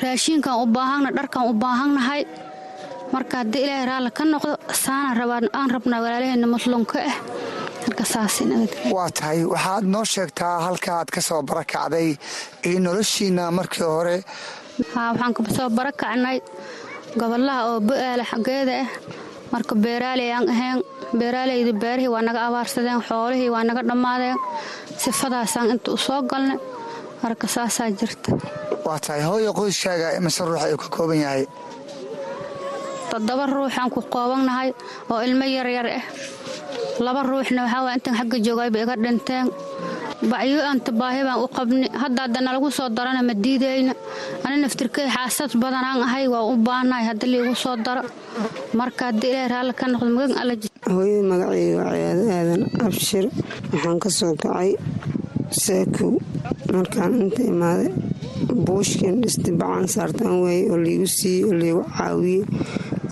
[0.04, 2.22] raashiinkaan u baahana dharkaan u baahannahay.
[3.14, 4.54] Marka haddii ilaahay raalli ka noqdo
[4.84, 5.10] saana
[5.60, 7.16] aan rabnaa walaalaheenna muslunka ah
[8.96, 12.10] waa tahay waxaad noo sheegtaa halkaaad ka soo barakacday
[12.68, 14.18] iyo noloshiina markii hore
[14.80, 16.38] waxaan ka soo barakacnay
[17.20, 18.90] gobolaha oo bu-aala xaggeeda ah
[19.54, 20.80] marka beeraaley aan ahayn
[21.20, 24.38] beeraaleyda beerihii waa naga abaarsadeen xoolihii waa naga dhammaadeen
[25.04, 26.58] sifadaasaan inta u soo galnay
[27.24, 28.30] marka saasaa jirta.
[28.86, 31.46] Waa tahay hooyo qoyskaaga mise ruux ayuu ka kooban yahay?
[33.12, 34.70] Toddoba ruuxaan ku qoobannahay
[35.12, 36.04] oo ilmo yaryar ah
[37.06, 39.48] laba ruuxna waxaa intan xagga joogayba iga dhinteen
[40.32, 41.88] bacyo anta baahi baan u qabni.
[42.02, 43.94] Hadda hadda nalagu soo darana ma diidayna.
[44.46, 48.02] Ani naftirkay xaasad badanaan ahay waa u baanahay haddi liigu soo daro.
[48.80, 50.54] Marka haddii ilaahay raalli ka noqdo magan alla
[50.96, 53.26] hooyada magacayga waa ciyaado aadan abshir
[53.74, 54.70] waxaan ka soo kacay
[55.66, 56.14] saakow
[56.74, 57.90] markaan inta imaaday
[58.66, 62.42] buushkan dhisti bacaan saartaan waayey oo liigu siiyey oo liigu caawiyey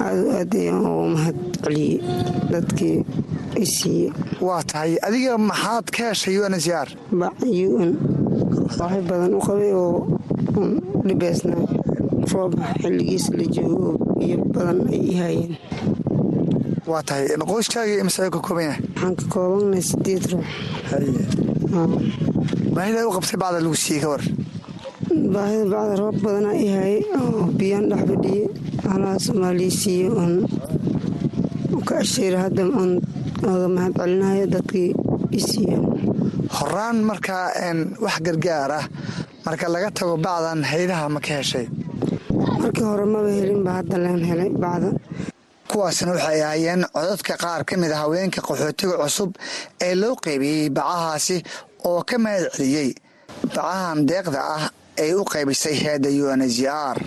[0.06, 1.98] aadu aad ayaan ugu mahad celiyey
[2.52, 2.98] dadkii
[3.64, 4.08] isiiye
[4.48, 6.88] waa tahay adiga maxaad ka heshay unsr
[7.20, 7.92] bacun
[8.80, 9.96] baahi badan u qabay oo
[11.08, 11.64] dhibeysnaa
[12.34, 15.54] roob xilligiisa la joogo oo biyo badan ay i haayeen
[16.92, 18.82] waa tahay qoyskaaga imse ka kooban yahay?
[18.96, 20.48] Waxaan ka koobannahay sideed ruux
[22.76, 24.24] baahida u qabtay bacda lagu siiyey ka war?
[25.34, 26.68] Baahida bacda roob badanaa i
[27.20, 28.46] oo biyaan dhex fadhiyey
[28.92, 30.34] alaha soomaaliya siiye oon
[31.88, 32.92] ka ashayra hadda oon
[33.52, 34.90] oga mahad celinayo dadkii
[35.38, 35.84] i siiyeen
[36.58, 37.46] horaan markaa
[38.04, 38.86] wax gargaar ah.
[39.46, 41.66] Marka laga tago bacdan haydaha ma ka heshay?
[42.62, 44.90] Markii hore maba helinba hadda leen helay bacda
[45.72, 49.32] kuwaasna waxay ahaayeen codadka qaar ka mid a haweenka qaxootiga cusub
[49.88, 51.38] ee loo qeybiyey bacahaasi
[51.90, 52.90] oo ka mahad celiyey.
[53.48, 54.64] Bacahan deeqda ah
[55.04, 56.62] ay u qaybisay heedda u n h
[56.94, 56.98] r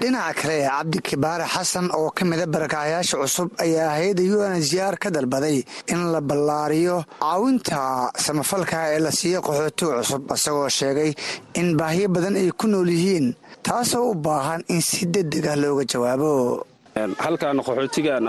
[0.00, 4.72] dhinaca kale cabdi kibaare xasan oo ka mida barakaayaasha cusub ayaa hay'adda u n h
[4.92, 5.58] r ka dalbaday
[5.92, 11.10] in la ballaariyo caawinta samafalka ee la siiyo qaxootiga cusub isagoo sheegay
[11.60, 13.26] in baahiyo badan ay ku nool yihiin
[13.66, 16.32] taasoo u baahan in si degdeg ah looga jawaabo
[16.94, 18.24] halkan qaxootigan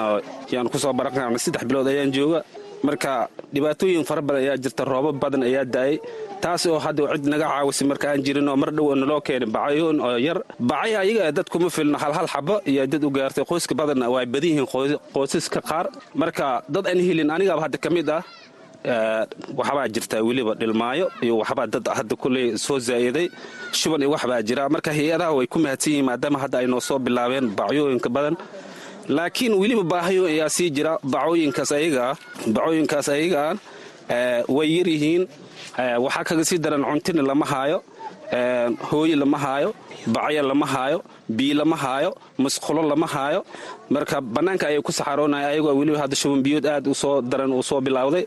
[0.49, 2.41] yaan ku soo baranqaacnay saddex bilood ayaan jooga.
[2.85, 5.97] Marka dhibaatooyin fara badan ayaa jirta roobab badan ayaa daayay
[6.43, 9.97] taas oo hadda cid naga caawisay marka aan jirin oo mar dhow naloo keenay bacayoon
[10.05, 10.39] oo yar.
[10.59, 14.49] Bacaya ayaga dad kuma filno halhal xabo iyo dad u gaartay qoyska badanna waa badan
[14.49, 14.67] yihiin
[15.13, 15.85] qoysaska qaar.
[16.13, 18.21] Marka dad aan helin anigaaba hadda ka mid ah
[19.57, 23.27] waxbaa jirtaa weliba dhilmaayo iyo waxbaa dad hadda kuley soo zaa'iday
[23.79, 24.63] shuban iyo waxbaa jira.
[24.73, 28.35] Marka hay'adaha way ku mahadsan yihiin maadaama hadda ay noo soo bilaabeen bacyooyinka badan.
[29.15, 30.93] Laakiin weliba baahayo ayaa sii jira.
[31.13, 31.71] Bacooyinkaas
[33.09, 33.55] ayagaa
[34.55, 35.23] way yar yihiin.
[36.03, 37.79] Waxaa kaga sii daran cuntina lama haayo
[38.89, 39.69] hooye lama haayo
[40.15, 40.99] bacya lama haayo
[41.37, 43.41] bii lama haayo musqulo lama haayo.
[43.89, 47.63] Marka bannaanka ayay ku saxaroonaya ayagoo weliba hadda shuban biyood aad u soo daran uu
[47.69, 48.25] soo bilowday.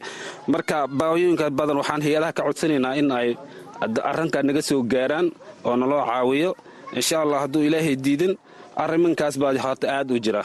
[0.53, 3.29] Marka baayooyinka badan waxaan hay'adaha ka codsanaynaa in ay
[4.11, 5.27] arrinkaa naga soo gaaraan
[5.67, 6.51] oo naloo caawiyo.
[6.99, 8.33] Insha allah hadduu ilaahay diidin
[8.83, 10.43] arriminkaas baa hata aad u jira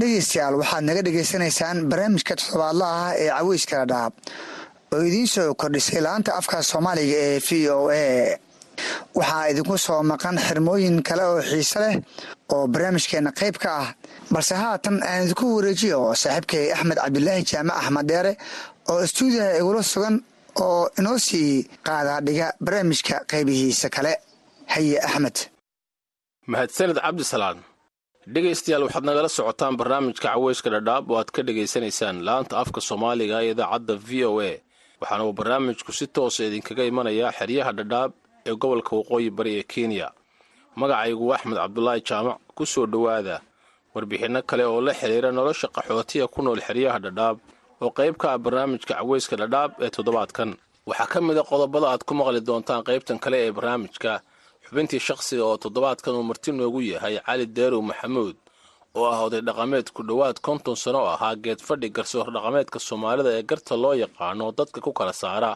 [0.00, 4.12] dhegeystayaal waxaad naga dhegaysanaysaan barnaamijka toddobaadlaha ah ee caweyskala dhaab
[4.94, 8.04] oo idiin soo kordhisay laanta afka soomaaliga ee v o a.
[9.18, 11.94] Waxaa idinku soo maqan xirmooyin kale oo xiise leh
[12.54, 13.88] oo barnaamijkeena qayb ka ah.
[14.32, 18.32] Balse haatan aan idinku wareejiyo saaxiibkay axmed cabdilaahi jaamac axmed dheere
[18.90, 20.16] oo istuudiyaha igula sugan
[20.64, 21.50] oo inoo sii
[21.86, 24.12] qaadaa dhiga barnaamijka qaybihiisa kale.
[24.74, 25.36] Haye axmed.
[26.52, 27.58] Mahadsaned cabdisalaan
[28.34, 33.50] dhegaystayaal waxaad nagala socotaan barnaamijka caweyska dhadhaab oo aad ka dhegaysanaysaan laanta afka soomaaliga ee
[33.54, 34.52] idaacadda v o a.
[35.00, 38.10] Waxaana uu barnaamijku si toosa idinkaga imanayaa xeryaha dhadhaab
[38.46, 40.10] ee gobolka waqooyi bari ee kenya.
[40.76, 43.40] Magacaygu axmed cabdulaahi jaamac ku soo dhowaada
[43.94, 47.36] warbixinno kale oo la xidhiira nolosha qaxootiga ku nool xeryaha dhadhaab
[47.80, 50.50] oo qayb ka ah barnaamijka caweyska dhadhaab ee toddobaadkan.
[50.86, 54.20] Waxaa ka mid a qodobada aad ku maqli doontaan qaybtan kale ee barnaamijka
[54.68, 58.36] xubintii shakhsiga oo toddobaadkan uu marti noogu yahay cali deerow maxamuud
[58.98, 63.42] oo ah oday dhaqameed ku dhowaad konton sano ahaa geed fadhi garsoor dhaqameedka soomaalida ee
[63.50, 65.52] garta loo yaqaano dadka ku kala saara.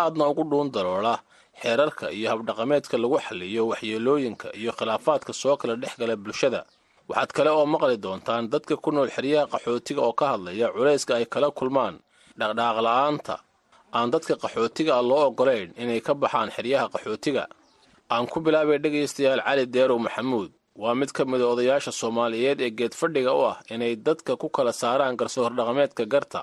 [0.00, 1.14] Aadna ugu dhuun daloola
[1.62, 6.60] xeerarka iyo habdhaqameedka lagu xaliyo waxyeelooyinka iyo khilaafaadka soo kala dhex gala bulshada.
[7.08, 11.26] Waxaad kale oo maqli doontaan dadka ku nool xeryaha qaxootiga oo ka hadlaya culayska ay
[11.26, 11.94] kala kulmaan.
[12.38, 13.34] Dhaqdhaaq la'aanta
[13.96, 17.44] aan dadka qaxootiga ah loo oggolayn inay ka baxaan xeryaha qaxootiga
[18.10, 20.50] aan ku bilaabay dhegaystayaal cali deerow maxamuud.
[20.82, 24.72] Waa mid ka mida odayaasha soomaaliyeed ee geed fadhiga u ah inay dadka ku kala
[24.72, 26.40] saaraan garsoor dhaqameedka garta.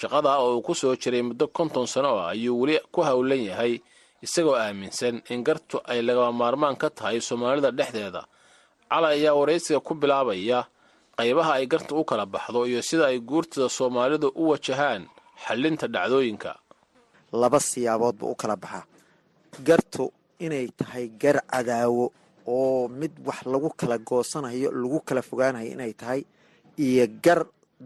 [0.00, 3.72] Shaqadaa oo uu ku soo jiray muddo konton sano ah ayuu weli ku howlan yahay
[4.24, 8.22] isagoo aaminsan in gartu ay lagama maarmaan ka tahay soomaalida dhexdeeda.
[8.90, 10.60] Cali ayaa waraysiga ku bilaabaya
[11.18, 15.02] qaybaha ay garta u kala baxdo iyo sida ay guurtada soomaalidu u wajahaan
[15.46, 16.50] xallinta dhacdooyinka.
[17.32, 18.84] Laba siyaabood buu u kala baxaa.
[19.66, 20.12] Gartu
[20.44, 22.06] inay tahay gar cadaawo
[22.46, 26.20] oo mid wax lagu kala goosanayo lagu kala fogaanayo inay tahay
[26.86, 27.40] iyo gar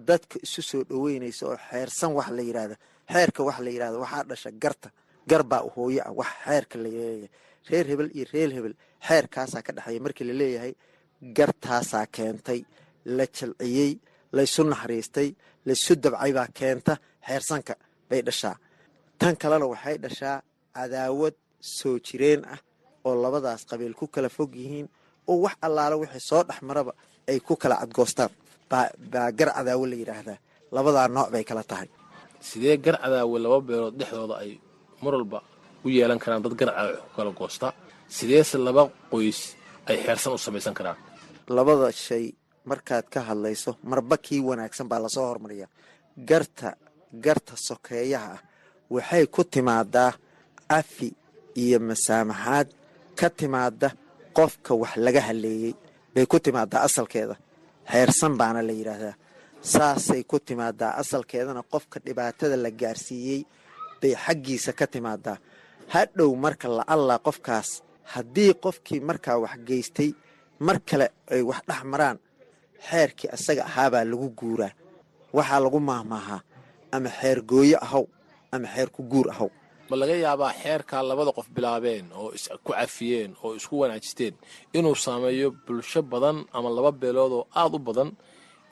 [0.09, 2.77] dadka isu soo dhoweynaysa oo xeersan wax la yidhahda
[3.13, 4.89] xeerka wax la yidhahda waxaa dhasha garta.
[5.31, 7.29] Gar baa hooyo ah wax xeerka la leeyahay
[7.71, 8.75] reer hebel iyo reer hebel
[9.09, 10.01] xeerkaasaa ka dhexeeya.
[10.05, 10.73] Markii la leeyahay
[11.37, 12.61] gartaasaa keentay
[13.17, 13.93] la jalciyey
[14.37, 15.29] laysu naxariistay
[15.67, 16.95] laysu dabcay baa keenta.
[17.27, 17.75] Xeersanka
[18.09, 18.57] bay dhashaa.
[19.21, 20.37] Tan kalena waxay dhashaa
[20.77, 22.61] cadaawad soo jireen ah
[23.05, 24.89] oo labadaas qabiil ku kala fog yihiin
[25.31, 26.93] oo wax allaala wixii soo dhex maraba
[27.31, 28.31] ay ku kala cadgoostaan
[28.71, 30.39] baa gar cadaawo la yidhaahdaa
[30.75, 31.89] labadaa nooc bay kala tahay.
[32.49, 34.51] Sidee gar cadaawe laba beelood dhexdooda ay
[35.03, 35.39] mar walba
[35.85, 37.69] u yeelan karaan dad gar cadaawe ku kala goosta?
[38.17, 39.41] Sideese laba qoys
[39.89, 40.97] ay xeersan u samaysan karaan?
[41.57, 42.25] Labada shay
[42.71, 45.69] markaad ka hadlayso marba kii wanaagsan baa la soo hormariyaa.
[46.29, 46.69] Garta
[47.25, 48.41] garta sokeeyaha ah
[48.95, 50.13] waxay ku timaadaa
[50.71, 51.09] cafi
[51.63, 52.69] iyo masaamaxaad
[53.19, 53.89] ka timaada
[54.37, 55.75] qofka wax laga haleeyey
[56.15, 57.37] bay ku timaadaa asalkeeda.
[57.91, 59.15] Xeersan baana la yidhaahdaa
[59.73, 63.41] saasay ku timaadaa asalkeedana qofka dhibaatada la gaarsiiyey
[64.01, 65.37] bay xaggiisa ka timaadaa
[65.95, 67.69] hadhow marka la allaa qofkaas
[68.13, 70.11] haddii qofkii markaa wax geystay
[70.67, 72.19] mar kale ay wax dhex maraan
[72.89, 74.73] xeerkii asaga ahaabaa lagu guuraa.
[75.37, 76.41] Waxaa lagu maahmaahaa
[76.95, 78.05] ama xeer gooyo ahaw
[78.55, 79.51] ama xeer ku guur ahaw
[79.91, 84.35] ma laga yaabaa xeerkaa labada qof bilaabeen oo isku cafiyeen oo isku wanaajisteen
[84.79, 88.11] inuu saameeyo bulsho badan ama laba beelood oo aad u badan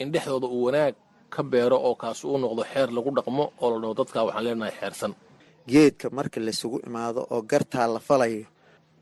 [0.02, 0.94] in dhexdooda uu wanaag
[1.34, 4.74] ka beero oo kaasi uu noqdo xeer lagu dhaqmo oo la dhaho dadkaa waxaan leenahay
[4.80, 5.12] xeersan.
[5.70, 8.46] Geedka marka laysugu imaado oo gartaa la falayo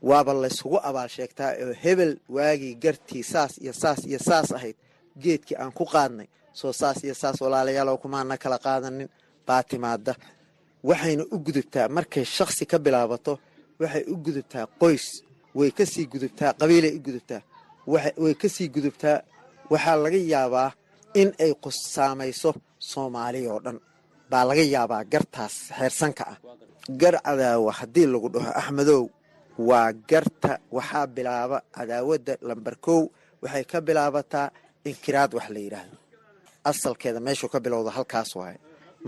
[0.09, 4.75] waaba laysugu abaal sheegtaa oo hebel waagii gartii saas iyo saas iyo saas ahayd.
[5.23, 6.27] Geedkii aan ku qaadnay
[6.59, 9.09] soo saas iyo saas walaalayaalow kumaana kala qaadanin
[9.47, 10.13] baa timaada
[10.89, 13.33] waxayna u gudubtaa markay shaksi ka bilaabato
[13.81, 15.05] waxay u gudubtaa qoys
[15.57, 17.41] way ka sii gudubtaa qabiilay u gudubtaa.
[18.23, 19.17] Way ka sii gudubtaa.
[19.71, 20.69] Waxaa laga yaabaa
[21.21, 21.51] in ay
[21.93, 22.49] saamayso
[22.89, 23.77] soomaaliya oo dhan.
[24.31, 26.37] Baa laga yaabaa gartaas xeersanka ah.
[27.01, 29.03] Gar cadaawa haddii lagu dhaho axmedow
[29.69, 33.01] waa garta waxaa bilaaba cadaawadda lambar kow
[33.43, 34.47] waxay ka bilaabataa
[34.89, 35.97] inkiraad wax la yidhaahdo.
[36.69, 38.57] Asalkeeda meeshuu ka bilowda halkaas waaye.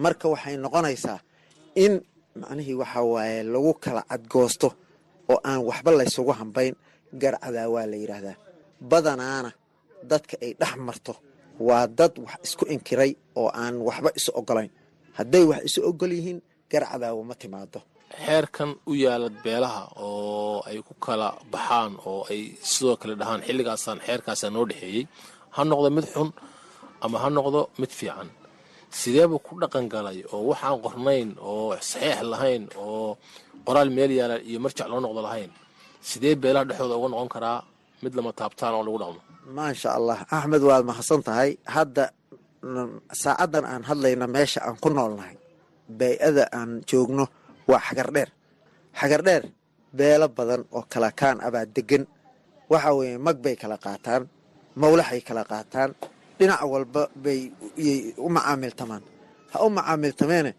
[0.04, 1.20] Marka waxay noqonaysaa
[1.86, 1.94] in
[2.42, 4.68] macnihii waxaa waaye lagu kala cadgoosto
[5.32, 6.74] oo aan waxba laysugu hambayn
[7.22, 8.36] gar cadaawaa la yidhaahdaa
[8.92, 9.52] badanaana
[10.12, 11.14] dadka ay dhex marto
[11.68, 14.72] waa dad wax isku inkiray oo aan waxba isu ogolayn
[15.18, 16.40] hadday wax isu ogol yihiin
[16.72, 17.80] gar cadaawo ma timaado
[18.26, 22.42] xeerkan u yaalla beelaha oo ay ku kala baxaan oo ay
[22.72, 25.04] sidoo kale dhahaan xilligaasaan xeerkaasaa noo dhexeeyey
[25.56, 26.30] ha noqdo mid xun
[27.04, 28.28] ama ha noqdo mid fiican
[28.92, 33.18] sideebuu ku dhaqan galay oo waxaan qornayn oo saxiix lahayn oo
[33.66, 35.52] qoraal meel yaalla iyo marjac loo noqdo lahayn?
[36.10, 37.60] Sidee beelaha dhexdooda uga noqon karaa
[38.04, 39.22] mid lama taabtaan oo lagu dhaqmo?
[39.58, 41.50] Maasha allah axmed waad mahadsan tahay.
[41.76, 42.06] Hadda
[43.22, 45.36] saacaddan aan hadlayna meesha aan ku noolnahay
[46.00, 47.26] bay-ada aan joogno
[47.70, 48.30] waa xagardheer
[49.00, 49.44] xagardheer
[49.98, 52.04] beelo badan oo kala kaan abaa degan
[52.72, 54.24] waxa weeye mag bay kala qaataan
[54.82, 55.90] mawlaxay kala qaataan
[56.40, 57.42] dhinac walba bay
[58.18, 59.04] u macaamiltamaan.
[59.52, 60.52] Ha u macaamiltameene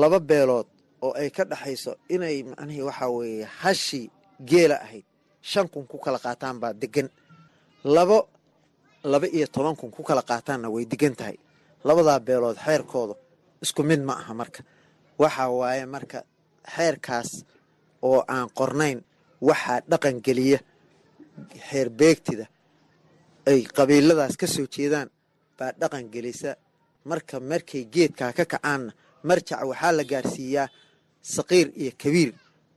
[0.00, 0.66] laba beelood
[1.04, 4.06] oo ay ka dhexayso inay macnihii waxaa weeye hashii
[4.50, 5.04] geela ahayd
[5.50, 7.08] shan kun ku kala qaataan baa degan
[7.94, 8.18] labo
[9.12, 11.36] laba iyo toban kun ku kala qaataanna way degan tahay.
[11.86, 13.14] Labadaa beelood xeerkooda
[13.64, 14.60] isku mid ma aha marka.
[15.22, 16.18] Waxaa waaye marka
[16.74, 17.30] xeerkaas
[18.08, 18.98] oo aan qornayn
[19.48, 20.58] waxaa dhaqan geliya
[21.68, 22.46] xeer beegtida
[23.50, 25.08] ay qabiiladaas ka soo jeedaan
[25.58, 26.50] baa dhaqan gelisa.
[27.10, 28.92] Marka markay geedkaa ka kacaanna
[29.28, 30.68] marjac waxaa la gaarsiiyaa
[31.34, 32.32] saqiir iyo kabiir.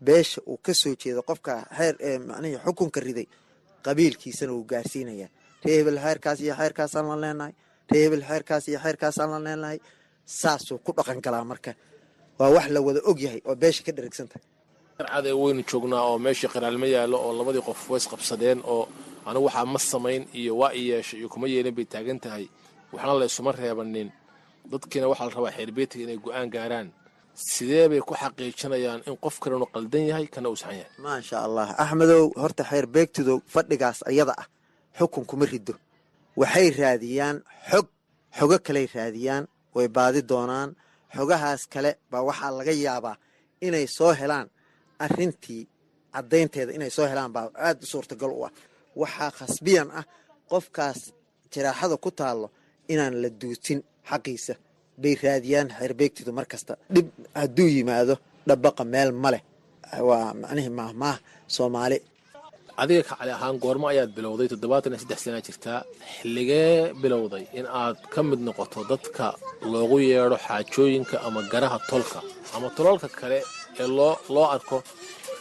[0.05, 1.95] Beesha uu ka soo jeedo qofka xeer
[2.29, 3.27] macnihii xukunka riday
[3.85, 5.29] qabiilkiisana wuu gaarsiinayaa
[5.65, 7.53] ree hebel xeerkaas iyo xeerkaasaan la leenahay
[7.91, 9.79] ree hebel xeerkaas iyo xeerkaasaan la leenahay
[10.39, 11.71] saasuu ku dhaqan galaa marka.
[12.39, 14.43] Waa wax la wada og yahay oo beesha ka dherigsantahay
[14.99, 18.83] arcada weynu joognaa oo meeshii qiraalma yaallo oo labadii qof ways qabsadeen oo
[19.27, 22.45] anigu waxaa ma samayn iyo waa i yeesha iyo kuma yeelin bay taagan tahay
[22.93, 24.09] waxna la ysuma reebanin.
[24.71, 26.87] Dadkiina waxaa la rabaa xeerbeetiga inay go'aan gaaraan.
[27.53, 30.91] Sidee bay ku xaqiijinayaan in qof kalenu qaldan yahay kana uu saxan yahay?
[31.05, 34.47] Maasha allah axmedow horta xeer beegtidow fadhigaas ayada ah
[34.99, 35.73] xukun kuma rido
[36.39, 37.37] waxay raadiyaan
[37.71, 37.87] xog
[38.37, 39.43] xogo kaley raadiyaan
[39.75, 40.69] way baadi doonaan.
[41.15, 43.15] Xogahaas kale baa waxaa laga yaabaa
[43.67, 44.47] inay soo helaan.
[45.05, 45.63] Arrintii
[46.13, 48.51] caddaynteeda inay soo helaan baa aad u suurtagal u ah.
[49.01, 50.05] Waxaa khasbiyan ah
[50.51, 50.99] qofkaas
[51.53, 52.47] jaraaxada ku taallo
[52.93, 53.79] inaan la duutin
[54.09, 54.53] xaqiisa.
[55.01, 56.73] Bay raadiyaan xeerbeegtidu mar kasta.
[56.95, 57.07] Dhib
[57.41, 58.13] hadduu yimaado
[58.47, 59.41] dhabaqa meel ma leh.
[60.09, 61.17] Waa macnihii maahmaah
[61.55, 61.97] soomaali.
[62.81, 65.79] Adiga kacali ahaan goormo ayaad bilowday toddobaatan iyo saddex sanaa jirtaa
[66.15, 69.25] xilligee bilowday in aad ka mid noqoto dadka
[69.71, 72.19] loogu yeedho xaajooyinka ama garaha tolka?
[72.55, 73.39] Ama tololka kale
[73.81, 74.77] ee loo loo arko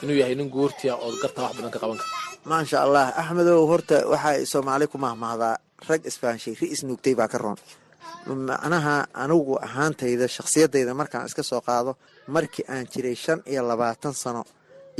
[0.03, 2.11] inuu yahay nin guurtiya ood gartaa wax badan ka qaban kara
[2.51, 5.55] maasha allah axmedow horta waxay soomaali ku mahmahdaa
[5.89, 7.59] rag isfaanshay ri isnuugtay baa ka roon.
[8.26, 11.93] Macnaha anigu ahaantayda shakhsiyadayda markaan iska soo qaado
[12.35, 14.43] markii aan jiray shan iyo labaatan sano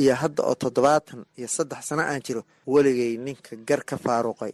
[0.03, 4.53] iyo hadda oo toddobaatan iyo saddex sano aan jiro weligay ninka gar ka faaruqay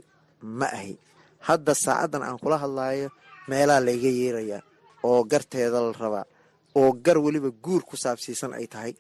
[0.59, 0.95] ma ahi.
[1.47, 3.09] Hadda saacaddan aan kula hadlaayo
[3.49, 4.63] meelaa layga yeerayaa
[5.09, 6.25] oo garteeda la rabaa
[6.75, 8.93] oo gar weliba guur ku saabsiisan ay tahay.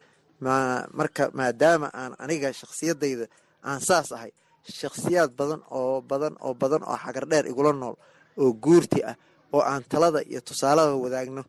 [0.98, 3.26] Marka maadaama aan aniga shakhsiyadayda
[3.68, 4.32] aan saas ahay
[4.78, 7.96] shakhsiyaad badan oo badan oo badan oo xagar dheer igula nool
[8.40, 9.16] oo guurti ah
[9.54, 11.42] oo aan talada iyo tusaalada wadaagno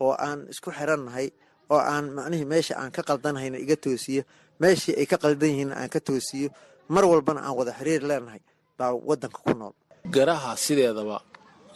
[0.00, 1.28] oo aan isku xirannahay
[1.72, 4.22] oo aan macnihii meesha aan ka qaldanahayna iga toosiyo
[4.60, 6.48] meeshii ay ka qaldan yihiinna aan ka toosiyo
[6.94, 8.40] mar walbana aan wada xiriir leenahay
[8.78, 9.74] baa waddanka ku nool.
[10.14, 11.16] Garaha sideedaba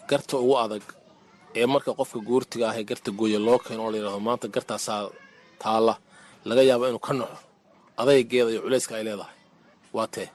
[0.08, 0.82] garta ugu adag
[1.54, 5.02] ee marka qofka guurtiga ah ee garta gooya loo keeno oo layidhahdo maanta gartaasaa
[5.62, 5.94] taalla
[6.48, 7.38] laga yaabo inuu ka naxo
[8.00, 9.34] adaygeeda iyo culayska ay leedahay.
[9.96, 10.28] Waa tee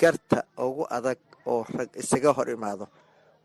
[0.00, 2.86] garta ugu adag oo rag isaga hor imaado.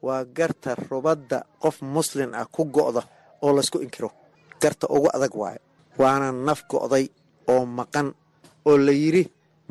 [0.06, 3.02] Waa garta rubadda qof muslin ah ku go'da
[3.44, 4.10] oo laysku inkiro.
[4.62, 5.60] Garta ugu adag waayo.
[5.98, 7.06] Waana naf go'day
[7.48, 8.08] oo maqan
[8.68, 9.24] oo la yidhi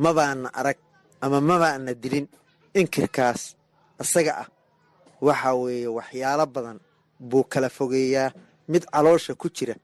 [0.05, 0.79] mabaana arag
[1.21, 2.27] ama mabaana dilin.
[2.81, 3.41] Inkirkaas
[4.03, 4.49] isaga ah
[5.27, 6.79] waxa weeye waxyaalo badan
[7.31, 8.31] buu kala fogeeyaa
[8.69, 9.75] mid caloosha ku jira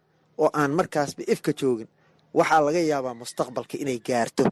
[0.42, 1.88] oo aan markaasba ifka joogin
[2.38, 4.44] waxaa laga yaabaa mustaqbalka inay gaarto.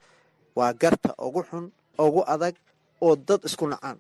[0.59, 1.65] Waa garta ugu xun
[2.05, 2.55] ugu adag
[3.05, 3.97] oo dad isku nacaan.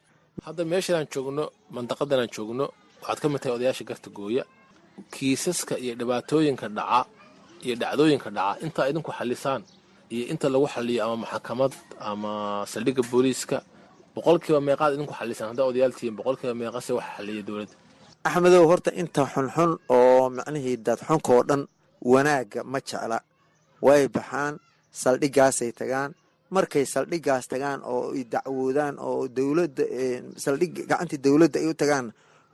[0.46, 1.44] Hadda meeshaan joogno
[1.74, 2.64] mandaqadanaan joogno
[3.00, 4.44] waxaad ka mid tahay odayaasha garta gooya
[5.14, 7.00] kiisaska iyo dhibaatooyinka dhaca
[7.64, 8.60] iyo dhacdooyinka dhaca.
[8.64, 9.62] Intaa idinku xallisaan
[10.14, 11.72] iyo inta lagu xaliyo ama maxkamad
[12.10, 12.32] ama
[12.72, 13.58] saldhigga booliiska
[14.14, 17.74] boqolkiiba meeqaad idinku xallisaan haddaa odayaal tihiin boqolkiiba meeqase waxa xaliya dowladda.
[18.28, 21.62] Axmedow horta inta xunxun oo macnihii dadxunka oo dhan
[22.12, 23.18] wanaagga ma jecla.
[23.86, 24.54] Way baxaan
[25.02, 26.10] saldhiggaasay tagaan
[26.56, 29.84] markay saldhiggaas tagaan oo ay dacwoodaan oo dowladda
[30.44, 32.06] saldhig gacantii dowladda ay u tagaan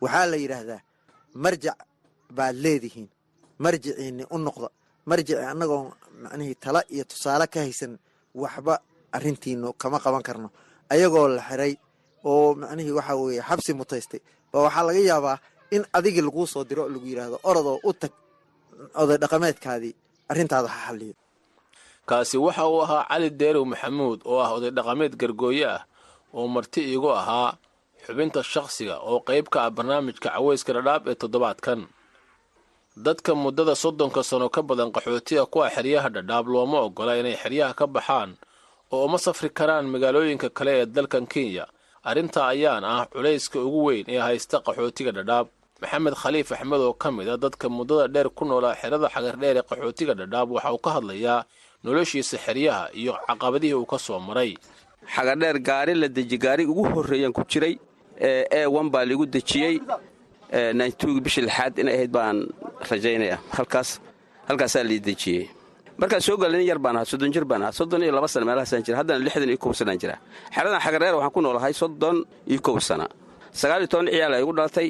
[0.03, 0.80] waxaa la yidhaahdaa
[1.45, 1.78] marjac
[2.36, 3.09] baad leedihiin.
[3.64, 4.68] Marjiciinni u noqda
[5.11, 5.82] marjici annagoo
[6.22, 7.92] macnihii tala iyo tusaale ka haysan
[8.42, 8.74] waxba
[9.16, 10.49] arrintiinu kama qaban karno.
[10.92, 11.72] Ayagoo la xiray
[12.30, 14.20] oo macnihii waxaa weeye xabsi mutaystay
[14.53, 15.36] ba waxaa laga yaabaa
[15.74, 18.12] in adigii laguu soo diro lagu yidhaahdo orodoo u tag
[19.01, 19.92] oday dhaqameedkaadii
[20.30, 21.14] arrintaada ha xalliyo
[22.07, 25.82] kaasi waxa uu ahaa cali deerow maxamuud oo ah oday dhaqameed gargooye ah
[26.34, 27.57] oo marti iigu ahaa
[28.07, 31.80] xubinta shakhsiga oo qayb ka ah barnaamijka caweyska dhadhaab ee toddobaadkan.
[32.96, 37.86] Dadka muddada soddonka sano ka badan qaxootiga kuwa xeryaha dhadhaab looma oggola inay xeryaha ka
[37.86, 38.36] baxaan
[38.92, 41.66] oo uma safri karaan magaalooyinka kale ee dalkan kenya.
[42.05, 45.46] Arrintaa ayaan ah culayska ugu weyn ee haysta qaxootiga dhadhaab.
[45.82, 49.66] Maxamed khaliif axmed oo ka mid a dadka muddada dheer ku noolaa xerada xagardheer ee
[49.70, 51.44] qaxootiga dhadhaab waxa uu ka hadlayaa
[51.85, 54.55] noloshiisa xeryaha iyo caqabadihii uu ka soo maray.
[55.14, 57.74] Xagadheer gaari la deji gaari ugu horreeyaan ku jiray
[58.20, 59.74] ee wan baa liigu dejiyey
[60.78, 62.37] nantug bishii lixaad inay ahayd baan
[62.91, 63.39] rajaynaya.
[63.57, 64.01] Halkaas
[64.49, 65.45] halkaasaa lii dejiyey.
[65.99, 68.45] Markaan soo gala nin yar baan ahaa soddon jir baan ahaa soddon iyo laba sana
[68.49, 70.16] meelahaasaan jira haddana lixdan iyo kow sanaan jira
[70.55, 72.16] xeradan xagadheer waxaan ku noolahay soddon
[72.51, 73.07] iyo kow sana
[73.61, 74.89] sagaal iyo toban ciyaal igu dhalatay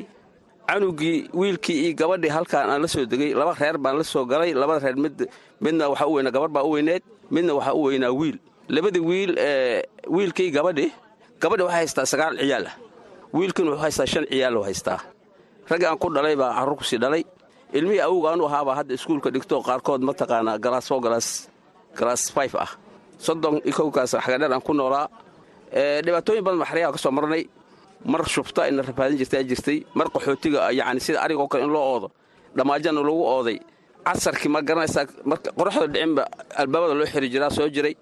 [0.68, 4.50] canugii wiilkii iyo gabadhii halkaan aan la soo degay laba reer baan la soo galay
[4.54, 5.16] labada reer mid
[5.60, 8.36] midna waxaa u weynaa gabarh baa u weyneed midna waxaa u weynaa wiil.
[8.68, 9.32] Labadii wiil
[10.16, 10.86] wiilkii gabadhi
[11.42, 12.74] gabadhi waxay haystaa sagaal ciyaal ah.
[13.34, 15.00] Wuxuu haystaa shan ciyaal oo haystaa.
[15.70, 17.22] Raggi aan ku dhalay baa carruur ku sii dhalay.
[17.72, 21.28] Ilmihii awowga anu ahaabaa hadda iskuulka dhigto qaarkood mataqaanaa galaas fo galaas
[21.98, 22.70] galaas fayf ah.
[23.18, 25.08] Soddon iyo kowkaas aan ku noolaa
[26.04, 27.42] dhibaatooyin badan baa xeryaha ka soo marnay
[28.04, 29.78] mar shubta ina rafaadin jirtaa jirtay.
[29.94, 32.08] Mar qaxootiga yacni sida arigoo kale in loo oodo.
[32.56, 33.58] Dhammaajana lagu ooday.
[34.06, 35.06] Casarkii ma garanaysaa
[35.58, 36.22] qoraxda dhicinba
[36.60, 37.94] albaabada loo xiri jiraa soo jiray.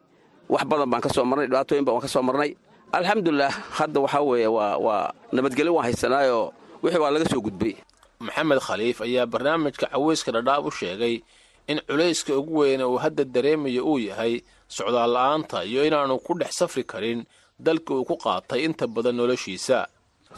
[0.48, 2.50] Wax badan baan ka marnay dhibaatooyin baan ka soo marnay.
[2.92, 7.74] Alxamdulilah hadda waxaa weeye waa waa nabadgelyo waan haysanaayoo wixii waa laga soo gudbay.
[8.20, 11.22] Maxamed khaliif ayaa barnaamijka caweyska dhadhaab u sheegay
[11.68, 16.52] in culayska ugu weyne uu hadda dareemayo uu yahay socdaal la'aanta iyo inaanu ku dhex
[16.58, 17.24] safri karin
[17.66, 19.78] dalkii uu ku qaatay inta badan noloshiisa.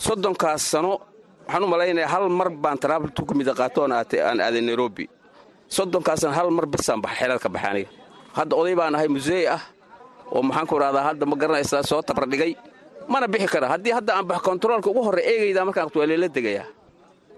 [0.04, 0.92] Soddonkaas sano
[1.46, 5.04] waxaan u malaynayaa hal mar baan taraabultu ku mida qaatoon aan aaday nairobi.
[5.76, 7.90] Soddonkaasna hal mar bisaan baxa xeelad ka baxa aniga
[8.36, 9.62] hadda oday baan ahay museey ah
[10.34, 12.52] oo maxaan ku idhahdaa hadda ma garanaysaa soo tabardhigay
[13.08, 13.66] mana bixi kara.
[13.72, 16.66] Haddii hadda aan bax kontaroolka ugu horre eegaydaa markaan waa leela degayaa.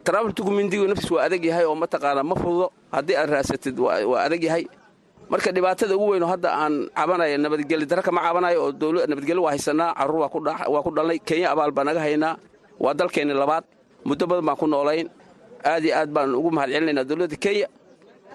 [0.05, 2.67] Taraabultugu mindigu naftiis waa adag yahay oo mataqaanaa ma fududo.
[2.95, 4.65] Haddii aad raasatid waa adag yahay
[5.31, 9.91] marka dhibaatada ugu weynoo hadda aan cabanaya nabadgeli dara kama cabanayo oo nabadgelyo waa haysanaa
[9.99, 10.21] carruur
[10.73, 12.35] waa ku dhalnay kenya abaal baa naga haynaa
[12.85, 13.65] waa dalkeenni labaad
[14.09, 15.07] muddo badan baan ku noolayn
[15.71, 17.67] aad iyo aad baan ugu mahad celinaynaa dowladda kenya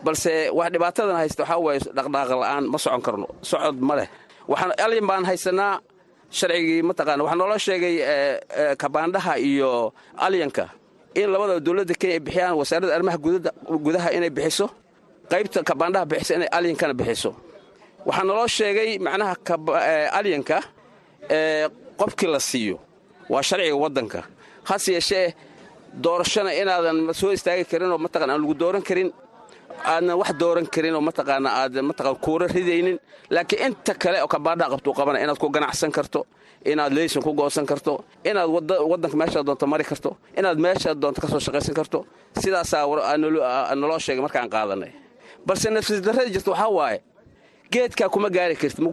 [0.05, 4.07] balse wax dhibaatadan haysta waxaa waaye dhaqdhaaqa la'aan ma socon karno socod ma leh.
[4.85, 5.73] Alyan baan haysanaa
[6.37, 7.95] sharcigii mataqaana waxaa noola sheegay
[8.81, 9.69] kabaandhaha iyo
[10.25, 10.65] alyanka
[11.19, 13.17] in labada dowladda kenya ay bixiyaan wasaaradda arrimaha
[13.85, 14.65] gudaha inay bixiso
[15.32, 17.32] qaybta kabaandhaha bixisa inay alyankana bixiso.
[18.07, 19.34] Waxaa naloo sheegay macnaha
[20.19, 20.57] alyanka
[21.99, 22.77] qofkii la siiyo.
[23.29, 24.19] Waa sharciga waddanka.
[24.69, 25.34] Hase yeeshee
[26.03, 29.09] doorashana inaadan soo istaagi karin oo mataqana aan lagu dooran karin.
[29.86, 32.97] Aadnan wax dooran karin oo mataqaana aad mataqan kuura ridaynin.
[33.29, 36.25] Laakiin inta kale oo kabaandhaha qabtuu qabana inaad ku ganacsan karto
[36.65, 37.93] inaad leysan ku goosan karto
[38.29, 38.49] inaad
[38.91, 41.99] waddanka meeshaad doonto mari karto inaad meeshaad doonto ka shaqaysan karto.
[42.41, 42.84] Sidaasaa
[43.75, 44.91] naloo sheegay markaan qaadanay
[45.45, 46.99] balse nafsisdarrada jirta waxaa waaye
[47.71, 48.83] geedkaa kuma gaari kartid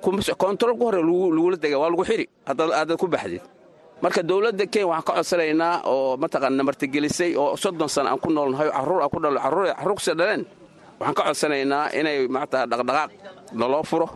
[0.42, 2.26] kontaroolka hore lagula dega waa lagu xiri.
[2.46, 3.42] Haddaad ku baxdid.
[4.02, 8.70] Marka dowladda kenya waxaan ka codsanaynaa oo mataqana namartigelisay oo soddon sana aan ku noolnahay
[8.70, 10.42] carruur aan dhaleen.
[11.00, 13.10] Waxaan ka codsanaynaa inay maata dhaqdhaqaaq
[13.58, 14.06] naloo furo.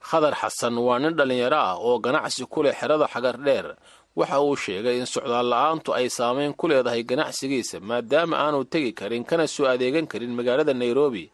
[0.00, 3.76] Khadar xasan waa nin dhallinyaro ah oo ganacsi ku leh xerada xagar dheer.
[4.16, 9.24] Waxa uu sheegay in socdaal la'aantu ay saamayn ku leedahay ganacsigiisa maadaama aanu tegi karin
[9.24, 11.30] kana soo adeegan karin magaalada nairobi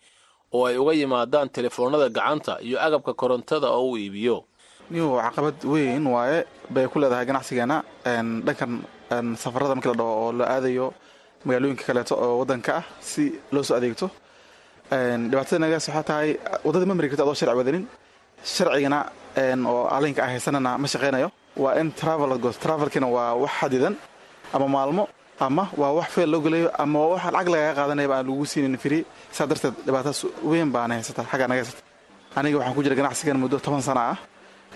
[0.54, 4.44] oo ay uga yimaadaan telefoonada gacanta iyo agabka korontada oo uu iibiyo.
[4.90, 6.44] Niyu caqabad weyn waaye.
[6.70, 7.82] Bay ku leedahay ganacsigeena.
[8.04, 8.72] Dhankan
[9.36, 10.94] safarada markii la dhaho oo la aadayo
[11.44, 14.10] magaalooyinka kaleeto oo wadanka ah si loo soo adeegto.
[14.90, 16.30] Dhibaatada nagaas waxaa tahay
[16.64, 17.84] waddada ma mari karto adoo sharci wadanin.
[18.44, 18.98] Sharcigana
[19.66, 22.30] oo alinka ah haysanana ma shaqaynayo waa in travel
[22.64, 23.94] travelkina waa wax xadidan
[24.54, 25.08] ama maalmo
[25.40, 28.76] ama waa wax feel loo gelayo ama waa wax lacag lagaga qaadanayaba aan lagu siinin
[28.78, 29.04] firi.
[29.32, 31.82] Saa darteed dhibaatadas weyn baana haysata xaggaa naga haysata
[32.36, 34.18] aniga waxaan ku jira ganacsigan muddo toban sana ah.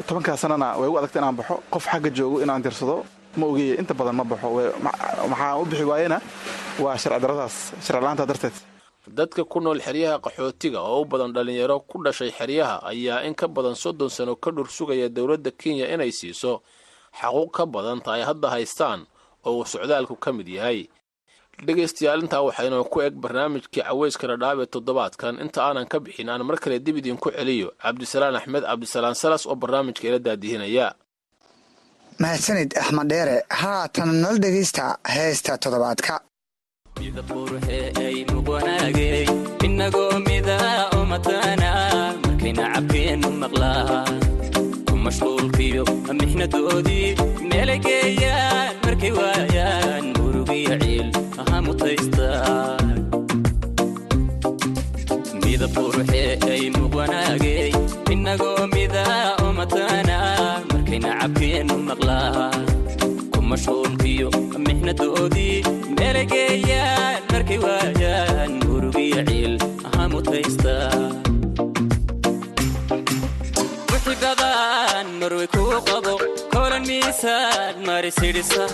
[0.06, 1.54] Tobankaas sanana way ugu adagta inaan baxo.
[1.72, 3.04] Qof xagga joogo inaan dirsado
[3.36, 4.48] ma ogeeye inta badan ma baxo.
[5.28, 6.18] Maxaa u bixi waayena?
[6.80, 7.54] Waa sharci daradaas
[7.84, 8.52] sharci la'aanta darteed.
[9.08, 13.48] Dadka ku nool xeryaha qaxootiga oo u badan dhallinyaro ku dhashay xeryaha ayaa in ka
[13.48, 16.62] badan soddon sano ka dhur sugaya dowladda kenya inay siiso.
[17.20, 19.04] Xaquuq ka badan ta ay hadda haystaan
[19.46, 20.88] oo uu socdaalku ka mid yahay.
[21.66, 26.42] Dhegaystayaal intaa waxaynoo ku eg barnaamijkii caweyska dhadhaab ee toddobaadkan inta aanan ka bixin aan
[26.48, 27.68] mar kale dib idinku celiyo.
[27.82, 30.86] Cabdisalaan axmed cabdisalaan salas oo barnaamijka ila daadihinaya
[32.22, 34.84] mahadsanid axmed dheere haatan nala dhegaysta
[35.14, 36.14] heesta toddobaadka.
[39.66, 41.70] Inagoo midaa oo mataana
[42.22, 44.04] markayna cabkeennu maqlaa.
[44.88, 45.84] Ku mashquulkiyo
[46.20, 47.08] mixnadoodii
[47.50, 47.78] meelay
[48.90, 51.08] markay waayaan murugiyo ciil
[51.40, 52.98] aha mutaystaan
[55.44, 57.70] midab quruxee ay muq wanaagay
[58.14, 60.16] inagoo midaa oo mataana
[60.72, 62.50] markayna cabkeennu maqlaa
[63.32, 64.28] ku mashquulkiyo
[64.66, 65.58] mixnadoodii.
[65.96, 69.54] Meelay geeyaan markay waayaan murugiyo ciil
[69.88, 71.14] aha mutaystaan
[73.92, 76.14] wixii badan marway kuu qabo
[76.60, 78.64] kolan miisaan marisidhisa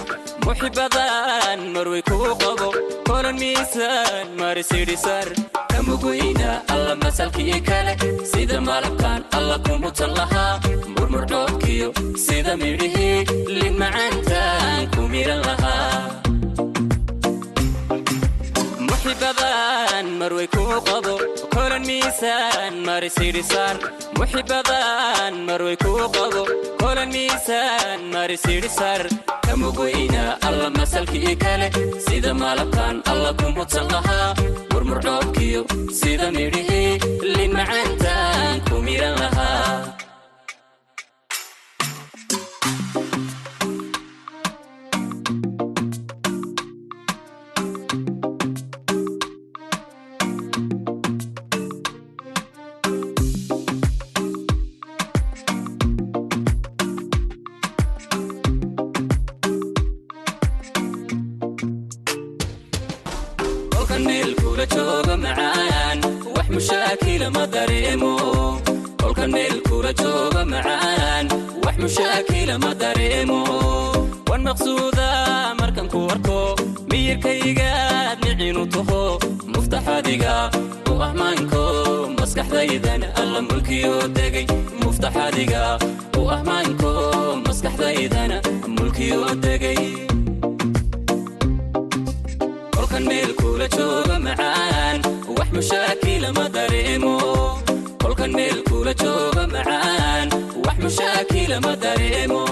[0.46, 2.68] muxibadan marway kuu qabo.
[3.08, 5.26] Kolan miisaan marisidhisar
[5.72, 7.94] kamugweyna alla masalkii kale.
[8.32, 10.54] Sida malabkan alla kumutan lahaa
[10.98, 11.88] murmurdhoobkiyo
[12.26, 13.22] sida midhihii
[13.58, 16.25] lin macaantaan ku miran lahaa
[19.06, 21.14] muxibadan marway kuu qabo
[21.54, 23.76] kolan miisaan marisidhisar
[24.18, 26.42] muxibadan marway kuu qabo
[26.82, 29.00] kolan miisaan marisidhisar
[29.46, 31.68] kamugweyna alla masalkii kale
[32.06, 34.34] sida malabkan alla kumutan lahaa
[34.72, 35.62] murmurdhoobkiyo
[36.00, 36.98] sida midhihii
[37.36, 39.70] lin macaantaan ku miran lahaa
[72.56, 73.40] mushaakila ma dareemo
[74.30, 75.08] wan maqsuuda
[75.60, 76.56] markan ku arko
[76.90, 79.18] miyirkaygaad micinu taho
[79.52, 80.50] muftaxadiga
[80.90, 81.62] u ahmaanko
[82.18, 84.46] maskaxdaydan alla mulkiyo degay.
[84.82, 85.78] Muftaxadiga
[86.18, 86.92] u ahmaanko
[87.46, 88.40] maskaxdaydana
[88.76, 89.80] mulkiyo degay.
[92.74, 94.96] Kolkan meel kula jooga macaan
[95.36, 97.14] wax mushaakila ma dareemo
[98.02, 100.26] kolkan meel kula jooga macaan
[100.86, 102.42] wax mushaakila ma dareemo.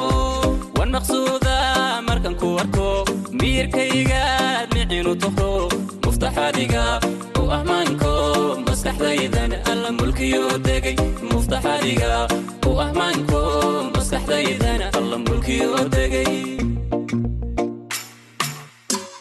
[0.76, 5.68] Wan maqsuuda markan ku arko miyirkaygaad micinu taho
[6.05, 7.01] muftaxadiga
[7.39, 8.12] u ahmaanko
[8.66, 10.97] maskaxdaydan alla mulkiyo degay.
[11.30, 12.26] Muftaxadiga
[12.66, 13.41] u ahmaanko
[13.95, 16.59] maskaxdaydana alla mulkiyo degay.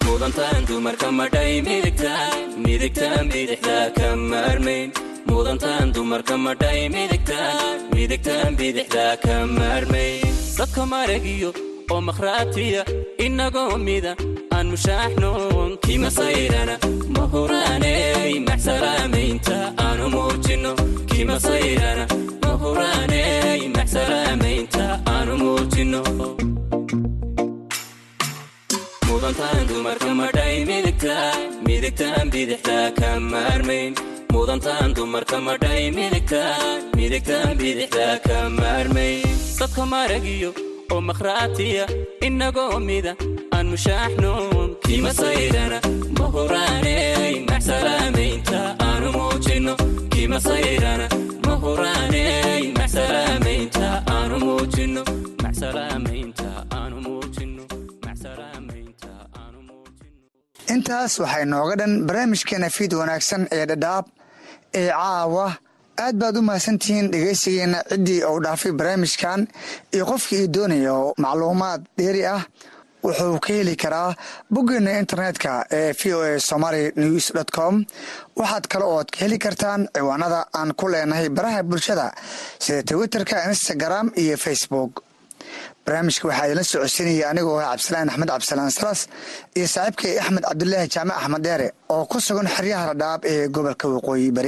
[0.06, 4.90] Mudantaan dumarka madhay midigtaan midigtaan bidixda ka maarmayn
[5.28, 10.22] mudantaan dumarka madhay midigtaan midigtaan bidixda ka maarmayn
[10.58, 11.50] dadka maragiyo
[11.92, 12.82] oo makhraatiya
[13.26, 14.14] inagoo mida
[14.56, 16.76] aan mushaaxnoon kima sayrana
[17.16, 20.72] ma huraaney maxsalaamaynta aanu muujinno
[21.12, 22.06] kima sayrana
[22.44, 24.84] ma huraaney maxsalaamaynta
[25.16, 26.02] aanu muujinno
[29.24, 31.16] mudantaan dumarka madhay midigta
[31.64, 33.96] midigtaan bidixtaa ka maarmayn
[34.34, 39.24] mudantaan dumarka madhay midigtaan midigtaan ka maarmayn
[39.60, 40.52] dadka maaragiyo
[40.92, 41.86] oo makhraatiya
[42.28, 43.14] inagoo mida
[43.56, 45.80] aan mushaaxnoon kimasaydhana
[46.20, 49.74] mahuraaney max salaamaynta aanu muujinno.
[50.14, 51.08] Kimasaydhana
[51.48, 55.04] mahuraaney max salaamaynta aanu muujinno.
[55.44, 57.23] Max aanu muujinno
[60.72, 64.06] intaas waxay nooga dhan barnaamijkeena fiid wanaagsan ee dhadhaab
[64.80, 65.48] ee caawa.
[66.04, 69.48] Aad baad u mahadsantihiin dhegaysigeena ciddii uu dhaafay barnaamijkan
[69.94, 72.42] iyo qofkii ii doonaya macluumaad dheeri ah
[73.04, 74.16] wuxuu ka heli karaa
[74.54, 77.86] boggeena internetka ee v o a somaly news dt com.
[78.40, 82.08] Waxaad kale ood ka heli kartaan ciwaanada aan ku leenahay baraha bulshada
[82.60, 85.04] sida twitterka instagram iyo facebook
[85.86, 89.02] barnaamijka waxaa idinla socodsiinaya anigoo ah cabdisalaan axmed cabdisalaan salas
[89.58, 94.28] iyo saaxiibkay axmed cabdulaahi jaamac axmed dheere oo ku sugan xeryaha ladhaab ee gobolka waqooyi
[94.38, 94.42] bari